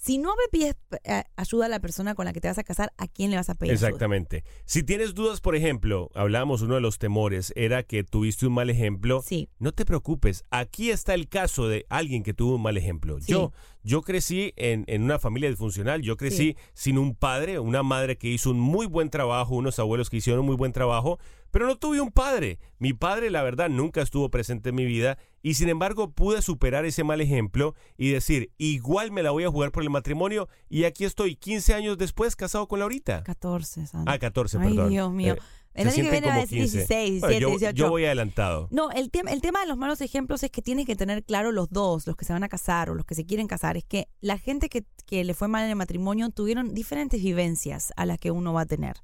Si 0.01 0.17
no 0.17 0.31
me 0.31 0.49
pides 0.51 0.77
eh, 1.05 1.25
ayuda 1.37 1.67
a 1.67 1.69
la 1.69 1.79
persona 1.79 2.15
con 2.15 2.25
la 2.25 2.33
que 2.33 2.41
te 2.41 2.49
vas 2.49 2.57
a 2.57 2.65
casar, 2.65 2.91
¿a 2.97 3.07
quién 3.07 3.31
le 3.31 3.37
vas 3.37 3.51
a 3.51 3.55
pedir 3.55 3.75
ayuda? 3.75 3.89
Exactamente. 3.89 4.45
Si 4.65 4.83
tienes 4.83 5.15
dudas, 5.15 5.43
por 5.43 5.55
ejemplo, 5.55 6.11
hablábamos, 6.15 6.63
uno 6.63 6.77
de 6.77 6.81
los 6.81 6.99
temores 6.99 7.53
era 7.55 7.83
que 7.83 8.03
tuviste 8.03 8.47
un 8.47 8.55
mal 8.55 8.71
ejemplo. 8.71 9.21
Sí. 9.21 9.51
No 9.59 9.73
te 9.73 9.85
preocupes, 9.85 10.43
aquí 10.51 10.91
está 10.91 11.13
el 11.13 11.29
caso 11.29 11.69
de 11.69 11.85
alguien 11.91 12.23
que 12.23 12.33
tuvo 12.33 12.55
un 12.55 12.63
mal 12.63 12.79
ejemplo. 12.79 13.21
Sí. 13.21 13.31
Yo, 13.31 13.53
yo 13.83 14.01
crecí 14.01 14.55
en, 14.57 14.85
en 14.87 15.03
una 15.03 15.19
familia 15.19 15.51
disfuncional, 15.51 16.01
yo 16.01 16.17
crecí 16.17 16.57
sin 16.73 16.97
un 16.97 17.15
padre, 17.15 17.59
una 17.59 17.83
madre 17.83 18.17
que 18.17 18.29
hizo 18.29 18.53
un 18.53 18.59
muy 18.59 18.87
buen 18.87 19.11
trabajo, 19.11 19.55
unos 19.55 19.79
abuelos 19.79 20.09
que 20.09 20.17
hicieron 20.17 20.41
un 20.41 20.47
muy 20.47 20.57
buen 20.57 20.73
trabajo, 20.73 21.19
pero 21.51 21.67
no 21.67 21.77
tuve 21.77 22.01
un 22.01 22.11
padre. 22.11 22.59
Mi 22.79 22.93
padre, 22.93 23.31
la 23.31 23.43
verdad, 23.43 23.69
nunca 23.69 24.03
estuvo 24.03 24.31
presente 24.31 24.71
en 24.71 24.75
mi 24.77 24.85
vida 24.85 25.19
y 25.43 25.55
sin 25.55 25.69
embargo 25.69 26.11
pude 26.13 26.43
superar 26.43 26.85
ese 26.85 27.05
mal 27.05 27.21
ejemplo 27.21 27.75
y 27.97 28.11
decir, 28.11 28.53
igual 28.59 29.11
me 29.13 29.23
la 29.23 29.31
voy 29.31 29.45
a 29.45 29.51
jugar 29.51 29.73
por 29.73 29.83
el 29.83 29.91
matrimonio 29.91 30.49
y 30.69 30.85
aquí 30.85 31.05
estoy 31.05 31.37
15 31.37 31.75
años 31.75 31.99
después 31.99 32.37
casado 32.37 32.69
con 32.69 32.79
Laurita. 32.79 33.23
14, 33.23 33.87
Sandra. 33.87 34.13
Ah, 34.15 34.19
14, 34.19 34.59
Ay, 34.59 34.69
perdón. 34.69 34.91
Dios 34.91 35.13
mío. 35.13 35.35
Eh, 35.35 35.39
El 35.85 35.91
se 35.91 36.01
año 36.01 36.05
que 36.05 36.11
viene 36.11 36.27
va 36.27 36.33
a 36.33 36.37
como 36.37 36.47
decir 36.47 36.59
15. 36.63 36.77
16, 36.79 37.21
Bueno, 37.21 37.37
17, 37.39 37.41
yo, 37.41 37.49
18. 37.59 37.77
yo 37.77 37.91
voy 37.91 38.05
adelantado. 38.05 38.69
No, 38.73 38.91
el, 38.91 39.11
tema 39.11 39.31
el 39.31 39.41
tema 39.41 39.61
de 39.61 39.67
los 39.69 39.77
malos 39.77 40.01
ejemplos 40.01 40.43
es 40.43 40.51
que 40.51 40.63
tienes 40.63 40.85
que 40.85 40.97
tener 40.97 41.23
claro 41.25 41.53
los 41.53 41.71
dos, 41.71 42.07
los 42.09 42.17
que 42.17 42.25
se 42.25 42.33
van 42.33 42.43
a 42.43 42.49
casar 42.49 42.91
o 42.91 42.95
los 42.95 43.07
que 43.07 43.15
se 43.15 43.25
quieren 43.25 43.47
casar. 43.47 43.77
Es 43.77 43.85
que 43.85 44.09
la 44.21 44.37
gente 44.37 44.69
que, 44.69 44.85
que 45.07 45.23
le 45.23 45.33
fue 45.33 45.47
mal 45.47 45.63
en 45.65 45.71
el 45.71 45.77
matrimonio 45.77 46.31
tuvieron 46.31 46.75
diferentes 46.75 47.23
vivencias 47.23 47.93
a 47.97 48.05
las 48.05 48.19
que 48.19 48.31
uno 48.33 48.53
va 48.53 48.63
a 48.63 48.67
tener. 48.67 48.97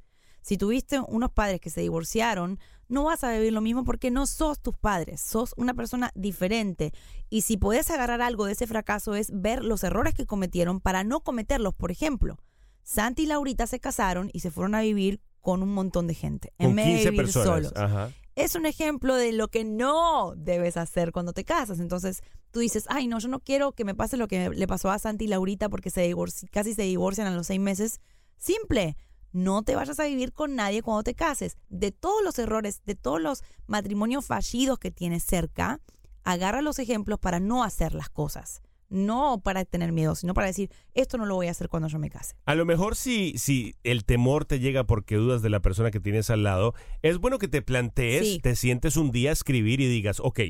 Si 0.46 0.56
tuviste 0.56 1.00
unos 1.00 1.32
padres 1.32 1.60
que 1.60 1.70
se 1.70 1.80
divorciaron, 1.80 2.60
no 2.86 3.02
vas 3.02 3.24
a 3.24 3.32
vivir 3.32 3.52
lo 3.52 3.60
mismo 3.60 3.82
porque 3.82 4.12
no 4.12 4.26
sos 4.28 4.60
tus 4.60 4.76
padres, 4.76 5.20
sos 5.20 5.52
una 5.56 5.74
persona 5.74 6.12
diferente. 6.14 6.92
Y 7.28 7.40
si 7.40 7.56
podés 7.56 7.90
agarrar 7.90 8.22
algo 8.22 8.44
de 8.44 8.52
ese 8.52 8.68
fracaso 8.68 9.16
es 9.16 9.32
ver 9.34 9.64
los 9.64 9.82
errores 9.82 10.14
que 10.14 10.24
cometieron 10.24 10.80
para 10.80 11.02
no 11.02 11.18
cometerlos. 11.18 11.74
Por 11.74 11.90
ejemplo, 11.90 12.38
Santi 12.84 13.24
y 13.24 13.26
Laurita 13.26 13.66
se 13.66 13.80
casaron 13.80 14.30
y 14.32 14.38
se 14.38 14.52
fueron 14.52 14.76
a 14.76 14.82
vivir 14.82 15.20
con 15.40 15.64
un 15.64 15.74
montón 15.74 16.06
de 16.06 16.14
gente. 16.14 16.52
en 16.58 16.68
Con 16.68 16.76
vez 16.76 16.86
de 16.86 16.92
15 16.92 17.10
vivir 17.10 17.24
personas. 17.24 17.48
solos 17.48 17.72
Ajá. 17.74 18.12
es 18.36 18.54
un 18.54 18.66
ejemplo 18.66 19.16
de 19.16 19.32
lo 19.32 19.48
que 19.48 19.64
no 19.64 20.34
debes 20.36 20.76
hacer 20.76 21.10
cuando 21.10 21.32
te 21.32 21.42
casas. 21.44 21.80
Entonces 21.80 22.22
tú 22.52 22.60
dices, 22.60 22.84
ay, 22.88 23.08
no, 23.08 23.18
yo 23.18 23.26
no 23.26 23.40
quiero 23.40 23.72
que 23.72 23.84
me 23.84 23.96
pase 23.96 24.16
lo 24.16 24.28
que 24.28 24.48
le 24.50 24.66
pasó 24.68 24.92
a 24.92 25.00
Santi 25.00 25.24
y 25.24 25.28
Laurita 25.28 25.68
porque 25.68 25.90
se 25.90 26.14
casi 26.52 26.72
se 26.72 26.82
divorcian 26.82 27.26
a 27.26 27.34
los 27.34 27.48
seis 27.48 27.58
meses. 27.58 28.00
Simple, 28.38 28.96
no 29.36 29.62
te 29.62 29.76
vayas 29.76 30.00
a 30.00 30.04
vivir 30.06 30.32
con 30.32 30.54
nadie 30.56 30.82
cuando 30.82 31.02
te 31.02 31.14
cases. 31.14 31.58
De 31.68 31.92
todos 31.92 32.22
los 32.24 32.38
errores, 32.38 32.80
de 32.86 32.94
todos 32.94 33.20
los 33.20 33.42
matrimonios 33.66 34.24
fallidos 34.24 34.78
que 34.78 34.90
tienes 34.90 35.22
cerca, 35.24 35.80
agarra 36.24 36.62
los 36.62 36.78
ejemplos 36.78 37.18
para 37.18 37.38
no 37.38 37.62
hacer 37.62 37.94
las 37.94 38.08
cosas. 38.08 38.62
No 38.88 39.40
para 39.42 39.64
tener 39.64 39.92
miedo, 39.92 40.14
sino 40.14 40.32
para 40.32 40.46
decir, 40.46 40.70
esto 40.94 41.18
no 41.18 41.26
lo 41.26 41.34
voy 41.34 41.48
a 41.48 41.50
hacer 41.50 41.68
cuando 41.68 41.88
yo 41.88 41.98
me 41.98 42.08
case. 42.08 42.34
A 42.46 42.54
lo 42.54 42.64
mejor 42.64 42.94
si, 42.96 43.36
si 43.36 43.74
el 43.82 44.04
temor 44.04 44.44
te 44.44 44.58
llega 44.60 44.84
porque 44.84 45.16
dudas 45.16 45.42
de 45.42 45.50
la 45.50 45.60
persona 45.60 45.90
que 45.90 45.98
tienes 46.00 46.30
al 46.30 46.42
lado, 46.44 46.72
es 47.02 47.18
bueno 47.18 47.38
que 47.38 47.48
te 47.48 47.62
plantees, 47.62 48.26
Sí. 48.26 48.40
te 48.40 48.54
sientes 48.56 48.96
un 48.96 49.10
día 49.10 49.30
a 49.30 49.32
escribir 49.32 49.80
y 49.80 49.88
digas, 49.88 50.20
ok, 50.20 50.40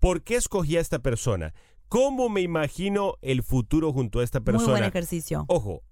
¿por 0.00 0.22
qué 0.22 0.34
escogí 0.36 0.76
a 0.76 0.80
esta 0.80 0.98
persona? 0.98 1.54
¿Cómo 1.88 2.28
me 2.28 2.40
imagino 2.42 3.14
el 3.22 3.42
futuro 3.44 3.92
junto 3.92 4.18
a 4.18 4.24
esta 4.24 4.40
Muy 4.40 4.44
buen 4.52 4.56
persona? 4.66 4.86
ejercicio. 4.88 5.44
Ojo, 5.46 5.82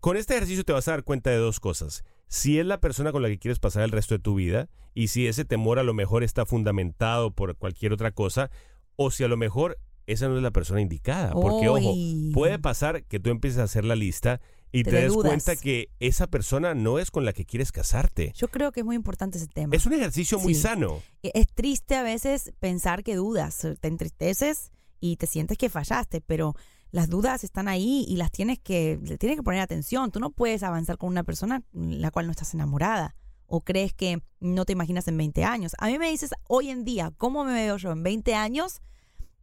con 0.00 0.16
este 0.16 0.34
ejercicio 0.34 0.64
te 0.64 0.72
vas 0.72 0.88
a 0.88 0.92
dar 0.92 1.04
cuenta 1.04 1.30
de 1.30 1.36
dos 1.36 1.60
cosas. 1.60 2.04
Si 2.26 2.58
es 2.58 2.66
la 2.66 2.80
persona 2.80 3.12
con 3.12 3.22
la 3.22 3.28
que 3.28 3.38
quieres 3.38 3.58
pasar 3.58 3.82
el 3.82 3.90
resto 3.90 4.14
de 4.14 4.18
tu 4.20 4.34
vida 4.34 4.68
y 4.94 5.08
si 5.08 5.26
ese 5.26 5.44
temor 5.44 5.78
a 5.78 5.82
lo 5.82 5.94
mejor 5.94 6.22
está 6.24 6.44
fundamentado 6.44 7.30
por 7.30 7.56
cualquier 7.56 7.92
otra 7.92 8.10
cosa 8.12 8.50
o 8.96 9.10
si 9.10 9.24
a 9.24 9.28
lo 9.28 9.36
mejor 9.36 9.78
esa 10.06 10.28
no 10.28 10.36
es 10.36 10.42
la 10.42 10.50
persona 10.50 10.80
indicada. 10.80 11.32
Porque, 11.32 11.68
ojo, 11.68 11.94
puede 12.32 12.58
pasar 12.58 13.04
que 13.04 13.20
tú 13.20 13.30
empieces 13.30 13.60
a 13.60 13.64
hacer 13.64 13.84
la 13.84 13.94
lista 13.96 14.40
y 14.72 14.82
Te 14.82 14.90
des 14.92 15.12
dudas. 15.12 15.28
cuenta 15.30 15.56
que 15.56 15.88
esa 16.00 16.26
persona 16.26 16.74
no 16.74 16.98
es 16.98 17.10
con 17.10 17.24
la 17.24 17.32
que 17.32 17.46
quieres 17.46 17.72
casarte. 17.72 18.32
Yo 18.36 18.48
creo 18.48 18.72
que 18.72 18.80
es 18.80 18.86
muy 18.86 18.96
importante 18.96 19.38
ese 19.38 19.46
tema. 19.46 19.74
Es 19.74 19.86
un 19.86 19.94
ejercicio 19.94 20.38
muy 20.38 20.54
Sí. 20.54 20.60
sano. 20.62 21.00
E, 21.22 21.30
Es 21.34 21.46
triste 21.46 21.94
a 21.94 22.02
veces 22.02 22.52
pensar 22.58 23.02
que 23.04 23.16
dudas, 23.16 23.66
te 23.80 23.88
entristeces 23.88 24.72
y 25.00 25.16
te 25.16 25.26
sientes 25.26 25.56
que 25.56 25.70
fallaste, 25.70 26.20
pero 26.20 26.54
las 26.90 27.08
dudas 27.08 27.44
están 27.44 27.68
ahí 27.68 28.04
y 28.08 28.16
las 28.16 28.30
tienes 28.30 28.58
que, 28.58 28.98
le 29.02 29.18
tienes 29.18 29.36
que 29.36 29.42
poner 29.42 29.60
atención. 29.60 30.10
Tú 30.10 30.20
no 30.20 30.30
puedes 30.30 30.62
avanzar 30.62 30.98
con 30.98 31.10
una 31.10 31.24
persona 31.24 31.62
la 31.72 32.10
cual 32.10 32.26
no 32.26 32.32
estás 32.32 32.54
enamorada 32.54 33.14
o 33.46 33.62
crees 33.62 33.92
que 33.92 34.22
no 34.40 34.64
te 34.64 34.72
imaginas 34.72 35.08
en 35.08 35.16
20 35.16 35.44
años. 35.44 35.72
A 35.78 35.86
mí 35.88 35.98
me 35.98 36.10
dices 36.10 36.30
hoy 36.48 36.70
en 36.70 36.84
día, 36.84 37.12
¿cómo 37.16 37.44
me 37.44 37.52
veo 37.52 37.76
yo 37.76 37.92
en 37.92 38.02
20 38.02 38.34
años? 38.34 38.80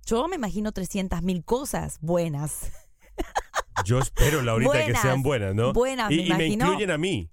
Yo 0.06 0.28
me 0.28 0.36
imagino 0.36 0.72
300 0.72 1.22
mil 1.24 1.44
cosas 1.44 1.98
buenas. 2.02 2.72
Yo 3.84 4.00
espero, 4.00 4.42
Laurita, 4.42 4.86
que 4.86 4.96
sean 4.96 5.22
buenas, 5.22 5.54
¿no? 5.54 5.74
buenas, 5.74 6.12
y, 6.12 6.18
me 6.18 6.24
y 6.24 6.34
me 6.34 6.46
incluyen 6.48 6.92
a 6.92 6.98
mí. 6.98 7.30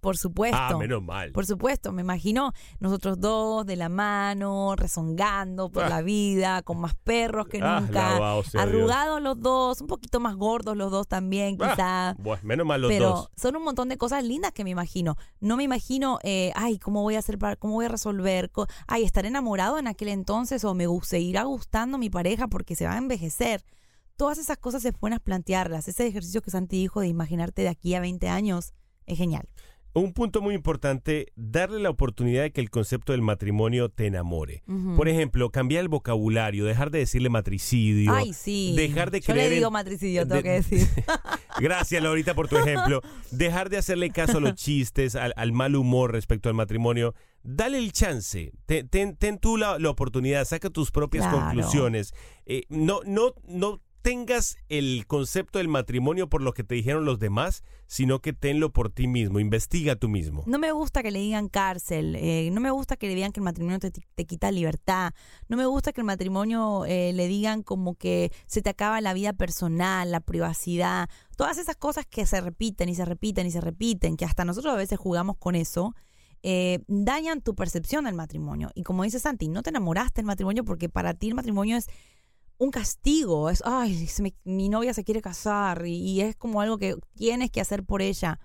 Por 0.00 0.16
supuesto. 0.16 0.56
Ah, 0.58 0.76
menos 0.78 1.02
mal. 1.02 1.32
Por 1.32 1.46
supuesto, 1.46 1.92
me 1.92 2.02
imagino 2.02 2.52
nosotros 2.80 3.18
dos 3.20 3.66
de 3.66 3.76
la 3.76 3.88
mano, 3.88 4.74
rezongando 4.76 5.70
por 5.70 5.84
Ah. 5.84 5.88
la 5.88 6.02
vida, 6.02 6.62
con 6.62 6.78
más 6.80 6.94
perros 6.94 7.46
que 7.48 7.60
Ah, 7.62 7.80
nunca, 7.80 8.10
alabado 8.12 8.42
sea 8.44 8.64
Dios. 8.66 8.74
arrugados 8.74 9.22
los 9.22 9.40
dos, 9.40 9.80
un 9.80 9.86
poquito 9.86 10.20
más 10.20 10.36
gordos 10.36 10.76
los 10.76 10.90
dos 10.90 11.06
también, 11.08 11.56
Ah, 11.60 11.70
quizá. 11.70 12.14
bueno, 12.22 12.40
menos 12.44 12.66
mal 12.66 12.80
los 12.80 12.90
pero 12.90 13.08
dos. 13.10 13.30
son 13.36 13.56
un 13.56 13.64
montón 13.64 13.88
de 13.88 13.96
cosas 13.96 14.24
lindas 14.24 14.52
que 14.52 14.64
me 14.64 14.70
imagino. 14.70 15.16
No 15.40 15.56
me 15.56 15.64
imagino, 15.64 16.18
eh, 16.22 16.52
ay, 16.54 16.78
¿cómo 16.78 17.02
voy 17.02 17.16
a 17.16 17.20
hacer 17.20 17.38
para, 17.38 17.56
cómo 17.56 17.74
voy 17.74 17.86
a 17.86 17.88
resolver? 17.88 18.50
Ay, 18.86 19.04
estar 19.04 19.26
enamorado 19.26 19.78
en 19.78 19.86
aquel 19.88 20.08
entonces 20.08 20.64
o 20.64 20.74
me 20.74 20.86
gu- 20.88 21.02
seguirá 21.04 21.44
gustando 21.44 21.98
mi 21.98 22.10
pareja 22.10 22.48
porque 22.48 22.74
se 22.76 22.86
va 22.86 22.94
a 22.94 22.98
envejecer. 22.98 23.64
Todas 24.16 24.38
esas 24.38 24.58
cosas 24.58 24.84
es 24.84 24.92
buenas 24.98 25.20
plantearlas. 25.20 25.86
Ese 25.86 26.06
ejercicio 26.06 26.42
que 26.42 26.50
Santi 26.50 26.76
dijo 26.76 27.00
de 27.00 27.06
imaginarte 27.06 27.62
de 27.62 27.68
aquí 27.68 27.94
a 27.94 28.00
20 28.00 28.28
años 28.28 28.72
es 29.06 29.16
genial. 29.16 29.48
Un 29.94 30.12
punto 30.12 30.40
muy 30.42 30.54
importante, 30.54 31.32
darle 31.34 31.80
la 31.80 31.90
oportunidad 31.90 32.42
de 32.42 32.52
que 32.52 32.60
el 32.60 32.70
concepto 32.70 33.12
del 33.12 33.22
matrimonio 33.22 33.88
te 33.88 34.06
enamore. 34.06 34.62
Por 34.96 35.08
ejemplo, 35.08 35.50
cambiar 35.50 35.82
el 35.82 35.88
vocabulario, 35.88 36.64
dejar 36.66 36.90
de 36.90 37.00
decirle 37.00 37.30
matricidio. 37.30 38.12
Ay, 38.14 38.32
sí. 38.32 38.74
Dejar 38.76 39.10
de 39.10 39.20
Yo 39.20 39.32
creer 39.32 39.48
le 39.48 39.54
en- 39.56 39.60
digo 39.60 39.70
matricidio, 39.70 40.28
tengo 40.28 40.42
que 40.42 40.50
decir. 40.50 40.86
Gracias, 41.58 42.02
Laurita, 42.02 42.34
por 42.34 42.48
tu 42.48 42.56
ejemplo. 42.58 43.02
Dejar 43.32 43.70
de 43.70 43.78
hacerle 43.78 44.10
caso 44.10 44.38
a 44.38 44.40
los 44.40 44.54
chistes, 44.54 45.16
al, 45.16 45.32
al 45.36 45.52
mal 45.52 45.74
humor 45.74 46.12
respecto 46.12 46.48
al 46.48 46.54
matrimonio. 46.54 47.14
Dale 47.42 47.78
el 47.78 47.92
chance. 47.92 48.52
Ten, 48.66 48.88
ten- 48.88 49.16
ten 49.16 49.38
tú 49.38 49.56
la, 49.56 49.78
la 49.78 49.90
oportunidad. 49.90 50.44
Saca 50.44 50.70
tus 50.70 50.90
propias 50.90 51.26
Claro. 51.26 51.38
conclusiones. 51.46 52.12
Eh, 52.46 52.62
no, 52.68 53.00
no, 53.04 53.34
no 53.48 53.80
tengas 54.02 54.56
el 54.68 55.06
concepto 55.06 55.58
del 55.58 55.68
matrimonio 55.68 56.28
por 56.28 56.42
lo 56.42 56.52
que 56.52 56.64
te 56.64 56.74
dijeron 56.74 57.04
los 57.04 57.18
demás, 57.18 57.62
sino 57.86 58.20
que 58.20 58.32
tenlo 58.32 58.72
por 58.72 58.90
ti 58.90 59.06
mismo. 59.06 59.40
Investiga 59.40 59.96
tú 59.96 60.08
mismo. 60.08 60.42
No 60.46 60.58
me 60.58 60.72
gusta 60.72 61.02
que 61.02 61.10
le 61.10 61.18
digan 61.18 61.48
cárcel, 61.48 62.16
eh, 62.16 62.50
no 62.52 62.60
me 62.60 62.70
gusta 62.70 62.96
que 62.96 63.08
le 63.08 63.14
digan 63.14 63.32
que 63.32 63.40
el 63.40 63.44
matrimonio 63.44 63.78
te, 63.78 64.24
quita 64.26 64.50
libertad, 64.50 65.12
no 65.48 65.56
me 65.56 65.66
gusta 65.66 65.92
que 65.92 66.00
el 66.00 66.06
matrimonio 66.06 66.84
eh, 66.86 67.12
le 67.12 67.28
digan 67.28 67.62
como 67.62 67.94
que 67.94 68.30
se 68.46 68.62
te 68.62 68.70
acaba 68.70 69.00
la 69.00 69.14
vida 69.14 69.32
personal, 69.32 70.10
la 70.10 70.20
privacidad, 70.20 71.08
todas 71.36 71.58
esas 71.58 71.76
cosas 71.76 72.06
que 72.06 72.26
se 72.26 72.40
repiten 72.40 72.88
y 72.88 72.94
se 72.94 73.04
repiten 73.04 73.46
y 73.46 73.50
se 73.50 73.60
repiten, 73.60 74.16
que 74.16 74.24
hasta 74.24 74.44
nosotros 74.44 74.74
a 74.74 74.76
veces 74.76 74.98
jugamos 74.98 75.36
con 75.38 75.54
eso, 75.54 75.94
eh, 76.42 76.84
dañan 76.86 77.40
tu 77.40 77.54
percepción 77.54 78.04
del 78.04 78.14
matrimonio. 78.14 78.70
Y 78.74 78.84
como 78.84 79.02
dice 79.02 79.18
Santi, 79.18 79.48
no 79.48 79.62
te 79.62 79.70
enamoraste 79.70 80.20
del 80.20 80.26
matrimonio 80.26 80.64
porque 80.64 80.88
para 80.88 81.14
ti 81.14 81.28
el 81.28 81.34
matrimonio 81.34 81.76
es 81.76 81.86
un 82.58 82.70
castigo, 82.70 83.50
es, 83.50 83.62
ay, 83.64 84.06
se 84.08 84.22
me- 84.22 84.34
mi 84.44 84.68
novia 84.68 84.92
se 84.92 85.04
quiere 85.04 85.22
casar 85.22 85.86
y, 85.86 86.20
es 86.20 86.36
como 86.36 86.60
algo 86.60 86.78
que 86.78 86.96
tienes 87.14 87.50
que 87.50 87.60
hacer 87.60 87.84
por 87.84 88.02
ella. 88.02 88.40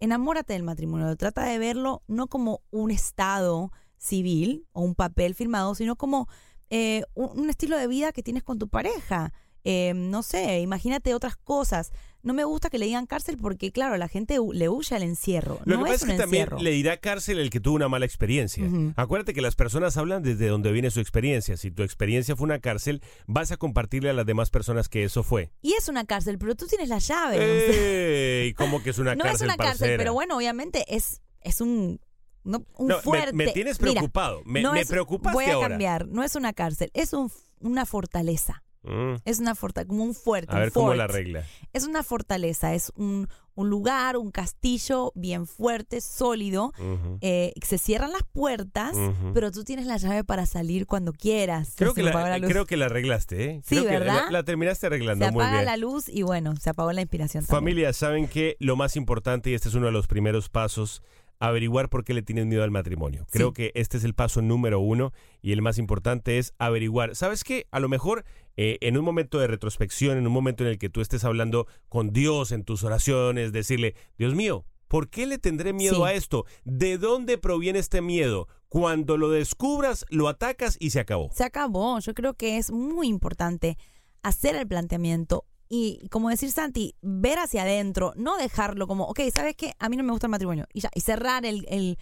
Enamórate 0.00 0.52
del 0.54 0.64
matrimonio, 0.64 1.16
trata 1.16 1.44
de 1.44 1.58
verlo 1.58 2.02
no 2.08 2.26
como 2.26 2.62
un 2.70 2.90
estado 2.90 3.72
civil 3.98 4.66
o 4.72 4.82
un 4.82 4.94
papel 4.96 5.34
firmado, 5.34 5.74
sino 5.76 5.96
como 5.96 6.28
eh, 6.70 7.04
un, 7.14 7.48
estilo 7.50 7.78
de 7.78 7.86
vida 7.86 8.12
que 8.12 8.22
tienes 8.22 8.42
con 8.42 8.58
tu 8.58 8.68
pareja. 8.68 9.32
Eh, 9.64 9.92
no 9.94 10.22
sé, 10.24 10.60
imagínate 10.60 11.14
otras 11.14 11.36
cosas. 11.36 11.92
No 12.22 12.34
me 12.34 12.44
gusta 12.44 12.70
que 12.70 12.78
le 12.78 12.86
digan 12.86 13.06
cárcel 13.06 13.36
porque, 13.36 13.72
claro, 13.72 13.96
la 13.96 14.06
gente 14.06 14.38
le 14.52 14.68
huye 14.68 14.94
al 14.94 15.02
encierro. 15.02 15.58
Lo 15.64 15.76
no 15.78 15.84
que 15.84 15.90
pasa 15.90 16.06
es 16.06 16.12
que 16.12 16.18
también 16.18 16.48
le 16.60 16.70
dirá 16.70 16.96
cárcel 16.98 17.38
el 17.40 17.50
que 17.50 17.58
tuvo 17.58 17.74
una 17.74 17.88
mala 17.88 18.06
experiencia. 18.06 18.64
Acuérdate 18.94 19.34
que 19.34 19.40
las 19.42 19.56
personas 19.56 19.96
hablan 19.96 20.22
desde 20.22 20.46
donde 20.46 20.70
viene 20.70 20.90
su 20.92 21.00
experiencia. 21.00 21.56
Si 21.56 21.72
tu 21.72 21.82
experiencia 21.82 22.36
fue 22.36 22.44
una 22.44 22.60
cárcel, 22.60 23.02
vas 23.26 23.50
a 23.50 23.56
compartirle 23.56 24.10
a 24.10 24.12
las 24.12 24.24
demás 24.24 24.50
personas 24.50 24.88
que 24.88 25.02
eso 25.02 25.24
fue. 25.24 25.50
Y 25.62 25.72
es 25.74 25.88
una 25.88 26.04
cárcel, 26.04 26.38
pero 26.38 26.54
tú 26.54 26.66
tienes 26.68 26.88
la 26.88 26.98
llave. 26.98 28.44
¡Ey! 28.46 28.54
¿Cómo 28.56 28.82
que 28.82 28.90
es 28.90 28.98
una 28.98 29.16
no 29.16 29.24
cárcel, 29.24 29.48
es 29.48 29.54
una 29.54 29.64
cárcel, 29.64 29.94
pero 29.96 30.12
bueno, 30.14 30.36
obviamente 30.36 30.84
es, 30.94 31.22
es 31.40 31.60
un, 31.60 32.00
no, 32.44 32.64
un 32.78 32.86
No, 32.88 33.00
fuerte. 33.00 33.32
me 33.32 33.48
tienes 33.48 33.80
Mira, 33.80 33.94
preocupado. 33.94 34.42
Me- 34.44 34.62
no 34.62 34.72
me 34.72 34.80
es- 34.82 34.88
preocupaste 34.88 35.34
Voy 35.34 35.46
a 35.46 35.54
ahora. 35.54 35.70
cambiar. 35.70 36.06
No 36.06 36.22
es 36.22 36.36
una 36.36 36.52
cárcel, 36.52 36.90
es 36.94 37.12
un, 37.12 37.32
una 37.60 37.84
fortaleza. 37.84 38.62
Mm, 38.84 39.14
Es 39.24 39.38
una 39.38 39.54
fortaleza, 39.54 39.88
como 39.88 40.04
un 40.04 40.14
fuerte. 40.14 40.54
A 40.54 40.58
ver 40.58 40.72
cómo 40.72 40.94
la 40.94 41.06
regla. 41.06 41.44
Es 41.72 41.84
una 41.84 42.02
fortaleza, 42.02 42.74
es 42.74 42.92
un, 42.96 43.28
un 43.54 43.70
lugar, 43.70 44.16
un 44.16 44.30
castillo 44.30 45.12
bien 45.14 45.46
fuerte, 45.46 46.00
sólido. 46.00 46.72
Eh, 47.20 47.52
se 47.64 47.78
cierran 47.78 48.12
las 48.12 48.22
puertas, 48.32 48.96
pero 49.34 49.50
tú 49.52 49.62
tienes 49.64 49.86
la 49.86 49.96
llave 49.98 50.24
para 50.24 50.46
salir 50.46 50.86
cuando 50.86 51.12
quieras. 51.12 51.74
Creo 51.76 51.94
que, 51.94 52.02
la, 52.02 52.12
la 52.12 52.38
luz. 52.38 52.50
creo 52.50 52.66
que 52.66 52.76
la 52.76 52.86
arreglaste, 52.86 53.44
¿eh? 53.44 53.60
Sí, 53.64 53.76
Creo 53.76 53.84
que 53.84 53.92
la- 53.92 53.98
¿verdad? 54.00 54.30
La, 54.30 54.42
terminaste 54.42 54.86
arreglando 54.86 55.24
se 55.26 55.30
muy 55.32 55.44
bien. 55.46 55.64
la 55.64 55.76
luz 55.76 56.08
y 56.08 56.22
bueno, 56.22 56.56
se 56.56 56.70
apagó 56.70 56.92
la 56.92 57.02
inspiración. 57.02 57.44
también. 57.44 57.60
Familia, 57.60 57.92
¿saben 57.92 58.26
que 58.26 58.56
Lo 58.58 58.76
más 58.76 58.96
importante, 58.96 59.50
y 59.50 59.54
este 59.54 59.68
es 59.68 59.74
uno 59.74 59.86
de 59.86 59.92
los 59.92 60.06
primeros 60.06 60.48
pasos, 60.48 61.02
averiguar 61.48 61.88
por 61.88 62.04
qué 62.04 62.14
le 62.14 62.22
tienes 62.22 62.46
miedo 62.46 62.62
al 62.62 62.70
matrimonio. 62.70 63.26
Creo 63.30 63.48
Sí. 63.48 63.54
que 63.54 63.72
este 63.74 63.96
es 63.96 64.04
el 64.04 64.14
paso 64.14 64.42
número 64.42 64.78
uno 64.80 65.12
y 65.40 65.52
el 65.52 65.60
más 65.62 65.76
importante 65.78 66.38
es 66.38 66.54
averiguar. 66.58 67.16
¿Sabes 67.16 67.42
qué? 67.44 67.66
A 67.70 67.80
lo 67.80 67.88
mejor 67.88 68.24
eh, 68.56 68.76
en 68.82 68.96
un 68.98 69.04
momento 69.04 69.38
de 69.38 69.46
retrospección, 69.46 70.18
en 70.18 70.26
un 70.26 70.32
momento 70.32 70.62
en 70.62 70.70
el 70.70 70.78
que 70.78 70.88
tú 70.90 71.00
estés 71.00 71.24
hablando 71.24 71.66
con 71.88 72.12
Dios 72.12 72.52
en 72.52 72.64
tus 72.64 72.84
oraciones, 72.84 73.50
decirle, 73.52 73.94
Dios 74.18 74.34
mío, 74.34 74.66
¿por 74.88 75.08
qué 75.08 75.26
le 75.26 75.38
tendré 75.38 75.72
miedo 75.72 75.96
Sí. 75.96 76.02
a 76.02 76.12
esto? 76.12 76.44
¿De 76.64 76.98
dónde 76.98 77.38
proviene 77.38 77.78
este 77.78 78.02
miedo? 78.02 78.48
Cuando 78.68 79.16
lo 79.16 79.30
descubras, 79.30 80.04
lo 80.10 80.28
atacas 80.28 80.76
y 80.80 80.90
se 80.90 81.00
acabó. 81.00 81.30
Se 81.32 81.44
acabó. 81.44 81.98
Yo 82.00 82.12
creo 82.14 82.34
que 82.34 82.58
es 82.58 82.70
muy 82.70 83.08
importante 83.08 83.78
hacer 84.22 84.54
el 84.54 84.66
planteamiento 84.68 85.44
y, 85.74 86.06
como 86.10 86.28
decir 86.28 86.52
Santi, 86.52 86.96
ver 87.00 87.38
hacia 87.38 87.62
adentro, 87.62 88.12
no 88.14 88.36
dejarlo 88.36 88.86
como, 88.86 89.04
ok, 89.04 89.20
¿sabes 89.34 89.56
qué? 89.56 89.72
A 89.78 89.88
mí 89.88 89.96
no 89.96 90.02
me 90.04 90.12
gusta 90.12 90.26
el 90.26 90.30
matrimonio. 90.30 90.66
Y 90.74 90.80
ya, 90.80 90.90
y 90.94 91.00
cerrar 91.00 91.46
el, 91.46 91.64
el, 91.66 91.96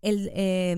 el, 0.00 0.30
eh, 0.34 0.74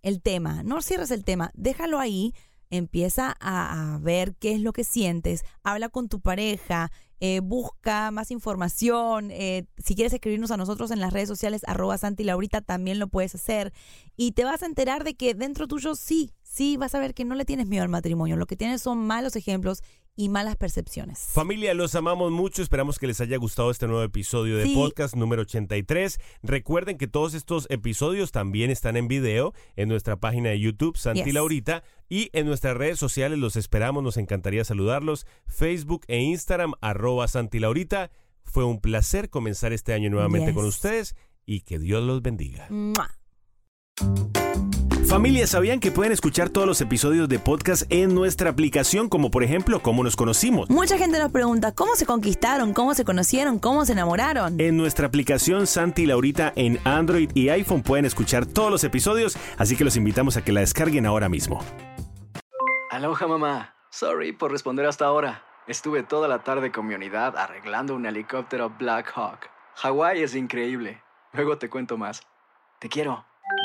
el 0.00 0.22
tema. 0.22 0.62
No 0.62 0.80
cierres 0.80 1.10
el 1.10 1.22
tema, 1.22 1.50
déjalo 1.52 1.98
ahí, 1.98 2.32
empieza 2.70 3.36
a, 3.40 3.94
a 3.94 3.98
ver 3.98 4.36
qué 4.36 4.54
es 4.54 4.62
lo 4.62 4.72
que 4.72 4.84
sientes, 4.84 5.44
habla 5.64 5.90
con 5.90 6.08
tu 6.08 6.22
pareja, 6.22 6.90
eh, 7.20 7.40
busca 7.40 8.10
más 8.10 8.30
información. 8.30 9.30
eh, 9.30 9.66
si 9.76 9.94
quieres 9.94 10.14
escribirnos 10.14 10.52
a 10.52 10.56
nosotros 10.56 10.90
en 10.90 11.00
las 11.00 11.12
redes 11.12 11.28
sociales, 11.28 11.60
arroba 11.66 11.98
Santi 11.98 12.24
Laurita, 12.24 12.62
también 12.62 12.98
lo 12.98 13.08
puedes 13.08 13.34
hacer. 13.34 13.74
Y 14.16 14.32
te 14.32 14.44
vas 14.44 14.62
a 14.62 14.66
enterar 14.66 15.04
de 15.04 15.14
que 15.14 15.34
dentro 15.34 15.68
tuyo 15.68 15.94
sí, 15.94 16.32
sí 16.42 16.78
vas 16.78 16.94
a 16.94 17.00
ver 17.00 17.12
que 17.12 17.26
no 17.26 17.34
le 17.34 17.44
tienes 17.44 17.66
miedo 17.66 17.82
al 17.82 17.90
matrimonio. 17.90 18.36
Lo 18.36 18.46
que 18.46 18.56
tienes 18.56 18.80
son 18.80 19.06
malos 19.06 19.36
ejemplos 19.36 19.82
y 20.16 20.28
malas 20.30 20.56
percepciones. 20.56 21.18
Familia, 21.32 21.74
los 21.74 21.94
amamos 21.94 22.32
mucho. 22.32 22.62
Esperamos 22.62 22.98
que 22.98 23.06
les 23.06 23.20
haya 23.20 23.36
gustado 23.36 23.70
este 23.70 23.86
nuevo 23.86 24.02
episodio 24.02 24.56
de 24.56 24.64
Sí. 24.64 24.74
podcast 24.74 25.14
número 25.14 25.42
83. 25.42 26.18
Recuerden 26.42 26.96
que 26.96 27.06
todos 27.06 27.34
estos 27.34 27.66
episodios 27.70 28.32
también 28.32 28.70
están 28.70 28.96
en 28.96 29.08
video 29.08 29.52
en 29.76 29.88
nuestra 29.88 30.16
página 30.16 30.48
de 30.50 30.58
YouTube, 30.60 30.96
Santi 30.96 31.22
Yes. 31.24 31.34
Laurita, 31.34 31.84
y 32.08 32.30
en 32.32 32.46
nuestras 32.46 32.76
redes 32.76 32.98
sociales 32.98 33.38
los 33.38 33.56
esperamos. 33.56 34.02
Nos 34.02 34.16
encantaría 34.16 34.64
saludarlos. 34.64 35.26
Facebook 35.46 36.04
e 36.08 36.18
Instagram, 36.20 36.72
arroba 36.80 37.28
Santi 37.28 37.58
Laurita. 37.58 38.10
Fue 38.44 38.64
un 38.64 38.80
placer 38.80 39.28
comenzar 39.28 39.72
este 39.72 39.92
año 39.92 40.08
nuevamente 40.08 40.46
Yes. 40.48 40.54
con 40.54 40.64
ustedes 40.64 41.14
y 41.44 41.60
que 41.60 41.78
Dios 41.78 42.02
los 42.02 42.22
bendiga. 42.22 42.66
¡Mua! 42.70 43.10
Familia, 45.08 45.46
¿sabían 45.46 45.78
que 45.78 45.92
pueden 45.92 46.10
escuchar 46.10 46.50
todos 46.50 46.66
los 46.66 46.80
episodios 46.80 47.28
de 47.28 47.38
podcast 47.38 47.84
en 47.90 48.12
nuestra 48.12 48.50
aplicación, 48.50 49.08
como 49.08 49.30
por 49.30 49.44
ejemplo, 49.44 49.80
cómo 49.80 50.02
nos 50.02 50.16
conocimos? 50.16 50.68
Mucha 50.68 50.98
gente 50.98 51.20
nos 51.20 51.30
pregunta 51.30 51.72
cómo 51.72 51.94
se 51.94 52.04
conquistaron, 52.06 52.74
cómo 52.74 52.92
se 52.92 53.04
conocieron, 53.04 53.60
cómo 53.60 53.84
se 53.84 53.92
enamoraron. 53.92 54.60
En 54.60 54.76
nuestra 54.76 55.06
aplicación 55.06 55.68
Santi 55.68 56.02
y 56.02 56.06
Laurita 56.06 56.52
en 56.56 56.80
Android 56.84 57.30
y 57.34 57.50
iPhone 57.50 57.82
pueden 57.82 58.04
escuchar 58.04 58.46
todos 58.46 58.68
los 58.72 58.82
episodios, 58.82 59.38
así 59.58 59.76
que 59.76 59.84
los 59.84 59.96
invitamos 59.96 60.36
a 60.36 60.42
que 60.42 60.50
la 60.52 60.60
descarguen 60.60 61.06
ahora 61.06 61.28
mismo. 61.28 61.64
Aloha 62.90 63.28
mamá. 63.28 63.74
Sorry 63.90 64.32
por 64.32 64.50
responder 64.50 64.86
hasta 64.86 65.04
ahora. 65.04 65.44
Estuve 65.68 66.02
toda 66.02 66.26
la 66.26 66.42
tarde 66.42 66.72
con 66.72 66.84
mi 66.84 66.94
unidad 66.94 67.36
arreglando 67.36 67.94
un 67.94 68.06
helicóptero 68.06 68.70
Black 68.76 69.12
Hawk. 69.14 69.50
Hawái 69.76 70.24
es 70.24 70.34
increíble. 70.34 71.00
Luego 71.32 71.58
te 71.58 71.70
cuento 71.70 71.96
más. 71.96 72.22
Te 72.80 72.88
quiero. 72.88 73.24